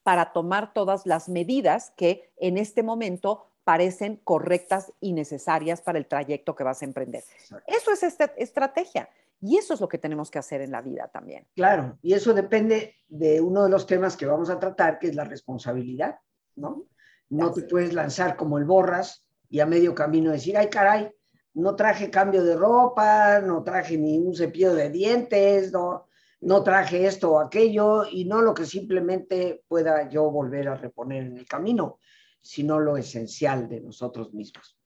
para 0.03 0.33
tomar 0.33 0.73
todas 0.73 1.05
las 1.05 1.29
medidas 1.29 1.93
que 1.95 2.31
en 2.37 2.57
este 2.57 2.83
momento 2.83 3.47
parecen 3.63 4.17
correctas 4.23 4.91
y 4.99 5.13
necesarias 5.13 5.81
para 5.81 5.99
el 5.99 6.07
trayecto 6.07 6.55
que 6.55 6.63
vas 6.63 6.81
a 6.81 6.85
emprender. 6.85 7.23
Eso 7.67 7.91
es 7.91 8.03
esta 8.03 8.25
estrategia 8.37 9.09
y 9.39 9.57
eso 9.57 9.73
es 9.73 9.81
lo 9.81 9.87
que 9.87 9.97
tenemos 9.97 10.31
que 10.31 10.39
hacer 10.39 10.61
en 10.61 10.71
la 10.71 10.81
vida 10.81 11.07
también. 11.07 11.47
Claro, 11.55 11.97
y 12.01 12.13
eso 12.13 12.33
depende 12.33 12.95
de 13.07 13.41
uno 13.41 13.63
de 13.63 13.69
los 13.69 13.85
temas 13.85 14.17
que 14.17 14.25
vamos 14.25 14.49
a 14.49 14.59
tratar, 14.59 14.99
que 14.99 15.07
es 15.07 15.15
la 15.15 15.23
responsabilidad, 15.23 16.19
¿no? 16.55 16.85
No 17.29 17.51
te 17.51 17.63
puedes 17.63 17.93
lanzar 17.93 18.35
como 18.35 18.57
el 18.57 18.65
borras 18.65 19.25
y 19.49 19.59
a 19.59 19.65
medio 19.65 19.95
camino 19.95 20.31
decir, 20.31 20.57
ay 20.57 20.69
caray, 20.69 21.11
no 21.53 21.75
traje 21.75 22.09
cambio 22.09 22.43
de 22.43 22.55
ropa, 22.55 23.39
no 23.39 23.63
traje 23.63 23.97
ni 23.97 24.17
un 24.17 24.35
cepillo 24.35 24.73
de 24.73 24.89
dientes, 24.89 25.71
no, 25.71 26.07
no 26.41 26.63
traje 26.63 27.05
esto 27.05 27.33
o 27.33 27.39
aquello 27.39 28.05
y 28.05 28.25
no 28.25 28.41
lo 28.41 28.53
que 28.53 28.65
simplemente 28.65 29.63
pueda 29.67 30.09
yo 30.09 30.29
volver 30.29 30.67
a 30.67 30.75
reponer 30.75 31.23
en 31.23 31.37
el 31.37 31.45
camino, 31.45 31.99
sino 32.41 32.79
lo 32.79 32.97
esencial 32.97 33.69
de 33.69 33.81
nosotros 33.81 34.33
mismos. 34.33 34.77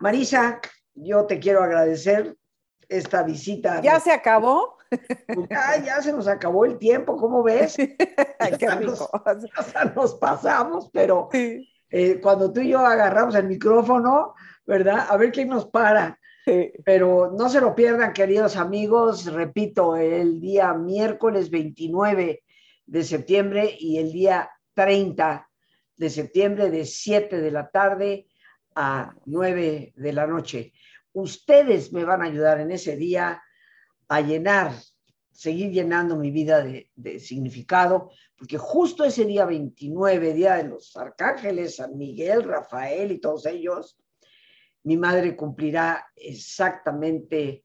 Marisa, 0.00 0.60
yo 0.94 1.24
te 1.26 1.38
quiero 1.38 1.62
agradecer 1.62 2.36
esta 2.88 3.22
visita. 3.22 3.80
¿Ya 3.80 4.00
se 4.00 4.12
acabó? 4.12 4.76
Ya, 5.50 6.00
se 6.02 6.12
nos 6.12 6.28
acabó 6.28 6.64
el 6.64 6.78
tiempo, 6.78 7.16
¿cómo 7.16 7.42
ves? 7.42 7.76
Qué 8.58 8.70
rico. 8.70 9.10
Nos, 9.24 9.94
nos 9.94 10.14
pasamos, 10.14 10.90
pero 10.92 11.28
eh, 11.32 12.20
cuando 12.20 12.52
tú 12.52 12.60
y 12.60 12.70
yo 12.70 12.78
agarramos 12.80 13.34
el 13.34 13.46
micrófono, 13.46 14.34
¿verdad? 14.66 15.06
A 15.08 15.16
ver 15.16 15.32
quién 15.32 15.48
nos 15.48 15.66
para. 15.66 16.18
Pero 16.84 17.32
no 17.36 17.48
se 17.48 17.60
lo 17.60 17.74
pierdan, 17.74 18.12
queridos 18.12 18.56
amigos. 18.56 19.26
Repito, 19.26 19.96
el 19.96 20.40
día 20.40 20.74
miércoles 20.74 21.50
29 21.50 22.42
de 22.86 23.04
septiembre 23.04 23.76
y 23.78 23.98
el 23.98 24.12
día 24.12 24.50
30 24.74 25.48
de 25.96 26.10
septiembre 26.10 26.70
de 26.70 26.84
7 26.84 27.40
de 27.40 27.50
la 27.50 27.70
tarde 27.70 28.26
a 28.74 29.14
9 29.24 29.92
de 29.96 30.12
la 30.12 30.26
noche. 30.26 30.72
Ustedes 31.12 31.92
me 31.92 32.04
van 32.04 32.22
a 32.22 32.26
ayudar 32.26 32.60
en 32.60 32.72
ese 32.72 32.96
día 32.96 33.42
a 34.08 34.20
llenar, 34.20 34.72
seguir 35.30 35.70
llenando 35.70 36.16
mi 36.16 36.30
vida 36.30 36.62
de, 36.62 37.20
significado, 37.20 38.10
porque 38.36 38.58
justo 38.58 39.04
ese 39.04 39.24
día 39.24 39.44
29, 39.44 40.34
día 40.34 40.56
de 40.56 40.64
los 40.64 40.96
arcángeles, 40.96 41.76
San 41.76 41.96
Miguel, 41.96 42.42
Rafael 42.42 43.12
y 43.12 43.18
todos 43.18 43.46
ellos, 43.46 43.96
mi 44.84 44.96
madre 44.96 45.34
cumplirá 45.34 46.06
exactamente 46.14 47.64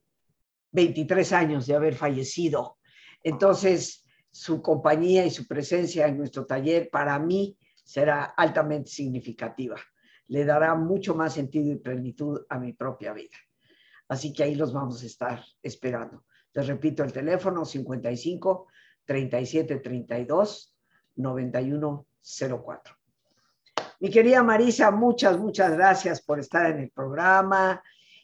23 0.72 1.32
años 1.32 1.66
de 1.66 1.74
haber 1.74 1.94
fallecido. 1.94 2.78
Entonces, 3.22 4.04
su 4.30 4.62
compañía 4.62 5.26
y 5.26 5.30
su 5.30 5.46
presencia 5.46 6.06
en 6.06 6.18
nuestro 6.18 6.46
taller 6.46 6.88
para 6.90 7.18
mí 7.18 7.56
será 7.84 8.24
altamente 8.24 8.90
significativa. 8.90 9.76
Le 10.28 10.44
dará 10.44 10.74
mucho 10.74 11.14
más 11.14 11.34
sentido 11.34 11.72
y 11.72 11.76
plenitud 11.76 12.40
a 12.48 12.58
mi 12.58 12.72
propia 12.72 13.12
vida. 13.12 13.36
Así 14.08 14.32
que 14.32 14.44
ahí 14.44 14.54
los 14.54 14.72
vamos 14.72 15.02
a 15.02 15.06
estar 15.06 15.44
esperando. 15.62 16.24
Les 16.52 16.66
repito 16.66 17.02
el 17.04 17.12
teléfono 17.12 17.64
55 17.64 18.66
37 19.04 19.76
32 19.78 20.76
91 21.16 22.06
04. 22.64 22.99
Mi 24.00 24.08
querida 24.08 24.42
Marisa, 24.42 24.90
muchas, 24.90 25.36
muchas 25.36 25.72
gracias 25.72 26.22
por 26.22 26.40
estar 26.40 26.70
en 26.70 26.78
el 26.78 26.90
programa. 26.90 27.82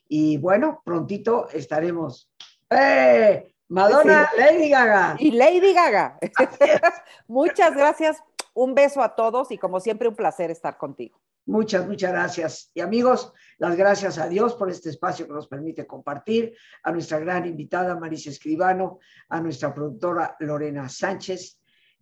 Y 0.09 0.39
bueno, 0.39 0.81
prontito 0.83 1.51
estaremos. 1.51 2.31
¡Eh! 2.71 3.55
Madonna, 3.69 4.31
Lady 4.39 4.71
Gaga. 4.71 5.17
Y 5.19 5.33
Lady 5.33 5.75
Gaga. 5.75 6.19
muchas 7.29 7.75
gracias. 7.75 8.23
Un 8.55 8.75
beso 8.75 9.03
a 9.03 9.15
todos 9.15 9.51
y 9.51 9.59
como 9.59 9.79
siempre 9.81 10.09
un 10.09 10.17
placer 10.17 10.51
estar 10.51 10.79
contigo. 10.79 11.21
Muchas, 11.45 11.87
muchas 11.87 12.11
gracias. 12.11 12.71
Y 12.73 12.81
amigos, 12.81 13.35
las 13.59 13.77
gracias 13.77 14.17
a 14.17 14.29
Dios 14.29 14.55
por 14.55 14.71
este 14.71 14.89
espacio 14.89 15.27
que 15.27 15.35
nos 15.35 15.47
permite 15.47 15.87
compartir, 15.87 16.57
a 16.85 16.91
nuestra 16.91 17.19
gran 17.19 17.45
invitada 17.45 18.01
Marisa 18.01 18.31
Escribano, 18.31 18.99
a 19.29 19.43
nuestra 19.43 19.75
productora 19.75 20.37
Lorena 20.41 20.89
Sánchez 20.89 21.61